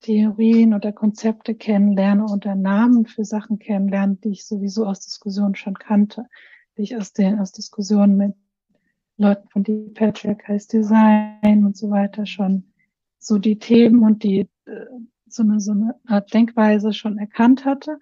[0.01, 5.75] Theorien oder Konzepte kennenlerne oder Namen für Sachen kennenlerne, die ich sowieso aus Diskussionen schon
[5.75, 6.27] kannte,
[6.77, 8.35] die ich aus den aus Diskussionen mit
[9.17, 12.73] Leuten von die Patriarchal Design und so weiter schon
[13.19, 14.85] so die Themen und die äh,
[15.27, 17.99] so eine so eine Art Denkweise schon erkannt hatte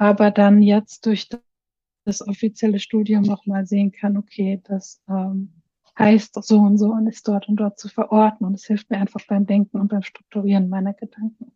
[0.00, 1.28] aber dann jetzt durch
[2.06, 5.52] das offizielle Studium nochmal sehen kann, okay, das ähm,
[5.98, 8.96] heißt so und so und ist dort und dort zu verorten und es hilft mir
[8.96, 11.52] einfach beim Denken und beim Strukturieren meiner Gedanken.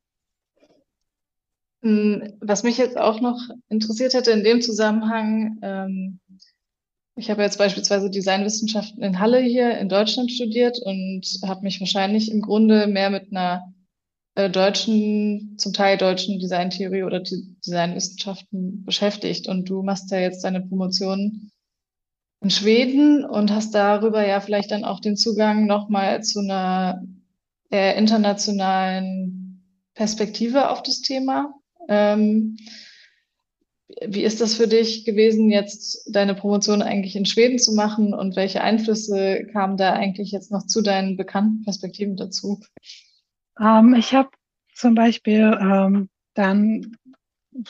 [1.80, 3.40] Hm, was mich jetzt auch noch
[3.70, 6.20] interessiert hätte in dem Zusammenhang, ähm,
[7.16, 12.30] ich habe jetzt beispielsweise Designwissenschaften in Halle hier in Deutschland studiert und habe mich wahrscheinlich
[12.30, 13.72] im Grunde mehr mit einer
[14.34, 19.46] äh, deutschen, zum Teil deutschen Designtheorie oder Designwissenschaften beschäftigt.
[19.46, 21.52] Und du machst ja jetzt deine Promotion
[22.42, 27.02] in Schweden und hast darüber ja vielleicht dann auch den Zugang nochmal zu einer
[27.70, 29.62] eher internationalen
[29.94, 31.54] Perspektive auf das Thema.
[31.88, 32.56] Ähm,
[34.06, 38.34] wie ist das für dich gewesen, jetzt deine Promotion eigentlich in Schweden zu machen und
[38.34, 42.60] welche Einflüsse kamen da eigentlich jetzt noch zu deinen bekannten Perspektiven dazu?
[43.60, 44.30] Ähm, ich habe
[44.74, 46.96] zum Beispiel ähm, dann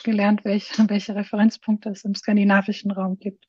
[0.03, 3.45] gelernt, welche, welche Referenzpunkte es im skandinavischen Raum gibt.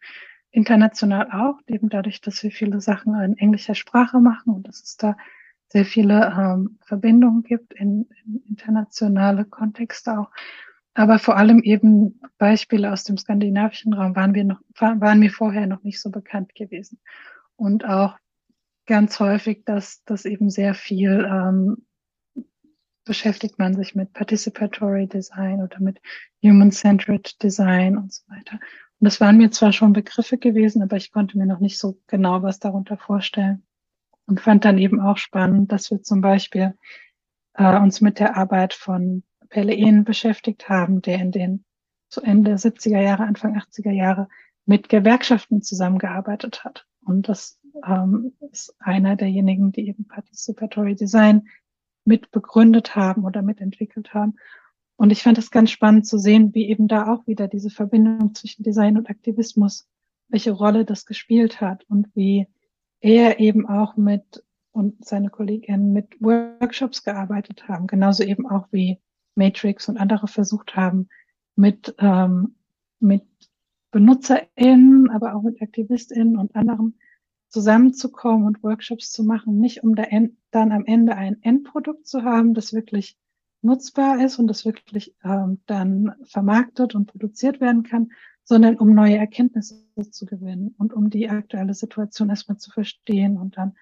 [0.50, 4.96] International auch, eben dadurch, dass wir viele Sachen in englischer Sprache machen und dass es
[4.96, 5.16] da
[5.68, 10.30] sehr viele ähm, Verbindungen gibt in, in internationale Kontexte auch.
[10.98, 15.66] Aber vor allem eben Beispiele aus dem skandinavischen Raum waren wir noch, waren mir vorher
[15.66, 16.98] noch nicht so bekannt gewesen.
[17.54, 18.16] Und auch
[18.86, 21.84] ganz häufig, dass, dass eben sehr viel ähm,
[23.04, 26.00] beschäftigt man sich mit Participatory Design oder mit
[26.42, 28.52] Human-Centered Design und so weiter.
[28.52, 32.00] Und das waren mir zwar schon Begriffe gewesen, aber ich konnte mir noch nicht so
[32.06, 33.66] genau was darunter vorstellen.
[34.24, 36.74] Und fand dann eben auch spannend, dass wir zum Beispiel
[37.52, 41.64] äh, uns mit der Arbeit von Pelle beschäftigt haben, der in den
[42.08, 44.28] zu Ende 70er Jahre, Anfang 80er Jahre
[44.64, 46.86] mit Gewerkschaften zusammengearbeitet hat.
[47.04, 51.48] Und das ähm, ist einer derjenigen, die eben Participatory Design
[52.04, 54.34] mit begründet haben oder mitentwickelt haben.
[54.96, 58.34] Und ich fand es ganz spannend zu sehen, wie eben da auch wieder diese Verbindung
[58.34, 59.88] zwischen Design und Aktivismus,
[60.28, 62.46] welche Rolle das gespielt hat und wie
[63.00, 64.42] er eben auch mit
[64.72, 69.00] und seine Kolleginnen mit Workshops gearbeitet haben, genauso eben auch wie
[69.36, 71.08] Matrix und andere versucht haben,
[71.54, 72.56] mit, ähm,
[72.98, 73.24] mit
[73.92, 76.98] BenutzerInnen, aber auch mit AktivistInnen und anderen
[77.48, 80.04] zusammenzukommen und Workshops zu machen, nicht um da
[80.50, 83.16] dann am Ende ein Endprodukt zu haben, das wirklich
[83.62, 88.10] nutzbar ist und das wirklich ähm, dann vermarktet und produziert werden kann,
[88.44, 93.56] sondern um neue Erkenntnisse zu gewinnen und um die aktuelle Situation erstmal zu verstehen und
[93.56, 93.76] dann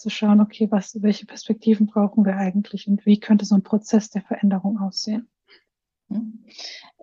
[0.00, 4.10] zu schauen, okay, was, welche Perspektiven brauchen wir eigentlich und wie könnte so ein Prozess
[4.10, 5.28] der Veränderung aussehen?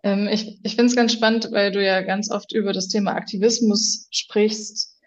[0.04, 3.14] Ähm, ich ich finde es ganz spannend, weil du ja ganz oft über das Thema
[3.16, 4.98] Aktivismus sprichst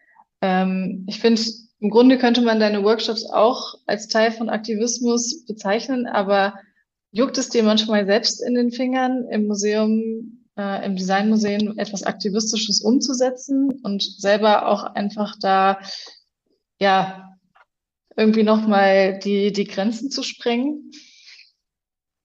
[0.40, 1.42] ähm, ich finde,
[1.80, 6.54] im Grunde könnte man deine Workshops auch als Teil von Aktivismus bezeichnen, aber
[7.10, 12.82] juckt es dir manchmal selbst in den Fingern, im Museum, äh, im Designmuseum etwas Aktivistisches
[12.82, 15.80] umzusetzen und selber auch einfach da,
[16.78, 17.29] ja,
[18.16, 20.90] irgendwie nochmal die, die Grenzen zu sprengen?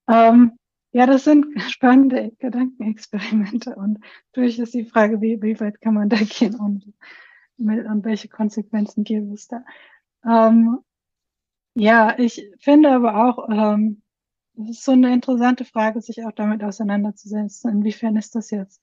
[0.07, 0.53] Ähm,
[0.91, 6.09] ja, das sind spannende Gedankenexperimente und natürlich ist die Frage, wie, wie weit kann man
[6.09, 6.93] da gehen und
[7.57, 9.63] und welche Konsequenzen gibt es da?
[10.25, 10.79] Ähm,
[11.75, 14.01] ja, ich finde aber auch, ähm,
[14.57, 17.71] es ist so eine interessante Frage, sich auch damit auseinanderzusetzen.
[17.71, 18.81] Inwiefern ist das jetzt?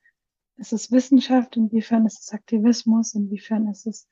[0.57, 1.57] Ist es Wissenschaft?
[1.57, 3.15] Inwiefern ist es Aktivismus?
[3.15, 4.09] Inwiefern ist es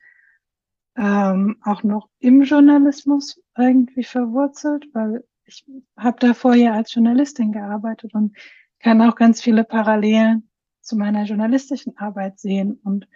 [0.97, 4.87] ähm, auch noch im Journalismus irgendwie verwurzelt?
[4.93, 5.65] Weil ich
[5.97, 8.37] habe davor ja als Journalistin gearbeitet und
[8.79, 10.49] kann auch ganz viele Parallelen
[10.81, 13.07] zu meiner journalistischen Arbeit sehen und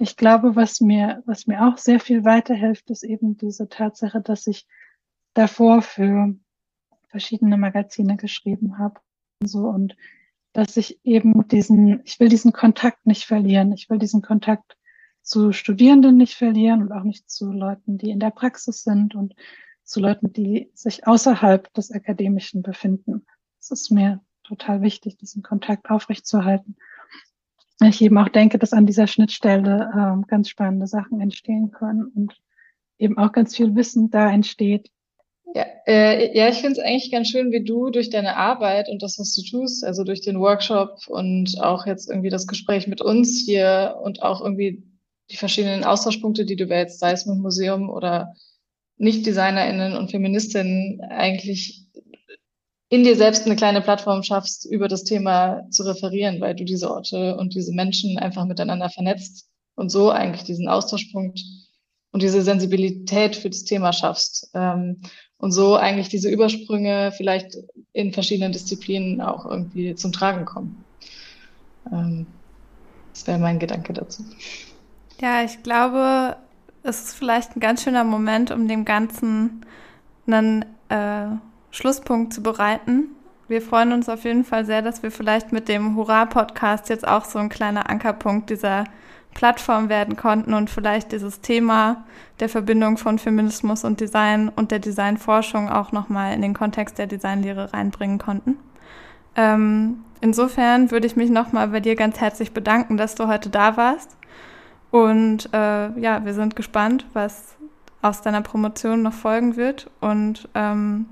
[0.00, 4.46] ich glaube, was mir, was mir auch sehr viel weiterhilft, ist eben diese Tatsache, dass
[4.46, 4.66] ich
[5.34, 6.34] davor für
[7.08, 8.98] verschiedene Magazine geschrieben habe
[9.42, 9.96] und so und
[10.54, 13.74] dass ich eben diesen, ich will diesen Kontakt nicht verlieren.
[13.74, 14.78] Ich will diesen Kontakt
[15.30, 19.34] zu Studierenden nicht verlieren und auch nicht zu Leuten, die in der Praxis sind und
[19.84, 23.26] zu Leuten, die sich außerhalb des Akademischen befinden.
[23.58, 26.76] Es ist mir total wichtig, diesen Kontakt aufrechtzuerhalten
[27.88, 32.34] ich eben auch denke, dass an dieser Schnittstelle ähm, ganz spannende Sachen entstehen können und
[32.98, 34.90] eben auch ganz viel Wissen da entsteht.
[35.54, 39.02] Ja, äh, ja ich finde es eigentlich ganz schön, wie du durch deine Arbeit und
[39.02, 43.00] das, was du tust, also durch den Workshop und auch jetzt irgendwie das Gespräch mit
[43.00, 44.82] uns hier und auch irgendwie
[45.30, 48.34] die verschiedenen Austauschpunkte, die du wählst, sei es mit Museum oder
[48.98, 51.86] Nicht-DesignerInnen und Feministinnen, eigentlich
[52.88, 56.90] in dir selbst eine kleine Plattform schaffst, über das Thema zu referieren, weil du diese
[56.90, 61.40] Orte und diese Menschen einfach miteinander vernetzt und so eigentlich diesen Austauschpunkt
[62.10, 65.00] und diese Sensibilität für das Thema schaffst ähm,
[65.38, 67.56] und so eigentlich diese Übersprünge vielleicht
[67.92, 70.84] in verschiedenen Disziplinen auch irgendwie zum Tragen kommen.
[71.92, 72.26] Ähm,
[73.12, 74.24] das wäre mein Gedanke dazu.
[75.20, 76.36] Ja, ich glaube,
[76.82, 79.66] es ist vielleicht ein ganz schöner Moment, um dem Ganzen
[80.26, 81.26] einen äh,
[81.70, 83.08] Schlusspunkt zu bereiten.
[83.46, 87.26] Wir freuen uns auf jeden Fall sehr, dass wir vielleicht mit dem Hurra-Podcast jetzt auch
[87.26, 88.84] so ein kleiner Ankerpunkt dieser
[89.34, 92.04] Plattform werden konnten und vielleicht dieses Thema
[92.40, 97.06] der Verbindung von Feminismus und Design und der Designforschung auch nochmal in den Kontext der
[97.06, 98.56] Designlehre reinbringen konnten.
[99.36, 103.76] Ähm, insofern würde ich mich nochmal bei dir ganz herzlich bedanken, dass du heute da
[103.76, 104.16] warst.
[104.90, 107.56] Und äh, ja, wir sind gespannt, was
[108.02, 109.90] aus deiner Promotion noch folgen wird.
[110.00, 111.06] Und ähm,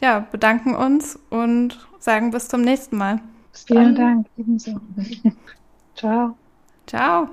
[0.00, 3.20] ja, bedanken uns und sagen bis zum nächsten Mal.
[3.52, 4.26] Vielen Dank.
[4.36, 4.80] Ebenso.
[5.94, 6.36] Ciao.
[6.86, 7.28] Ciao.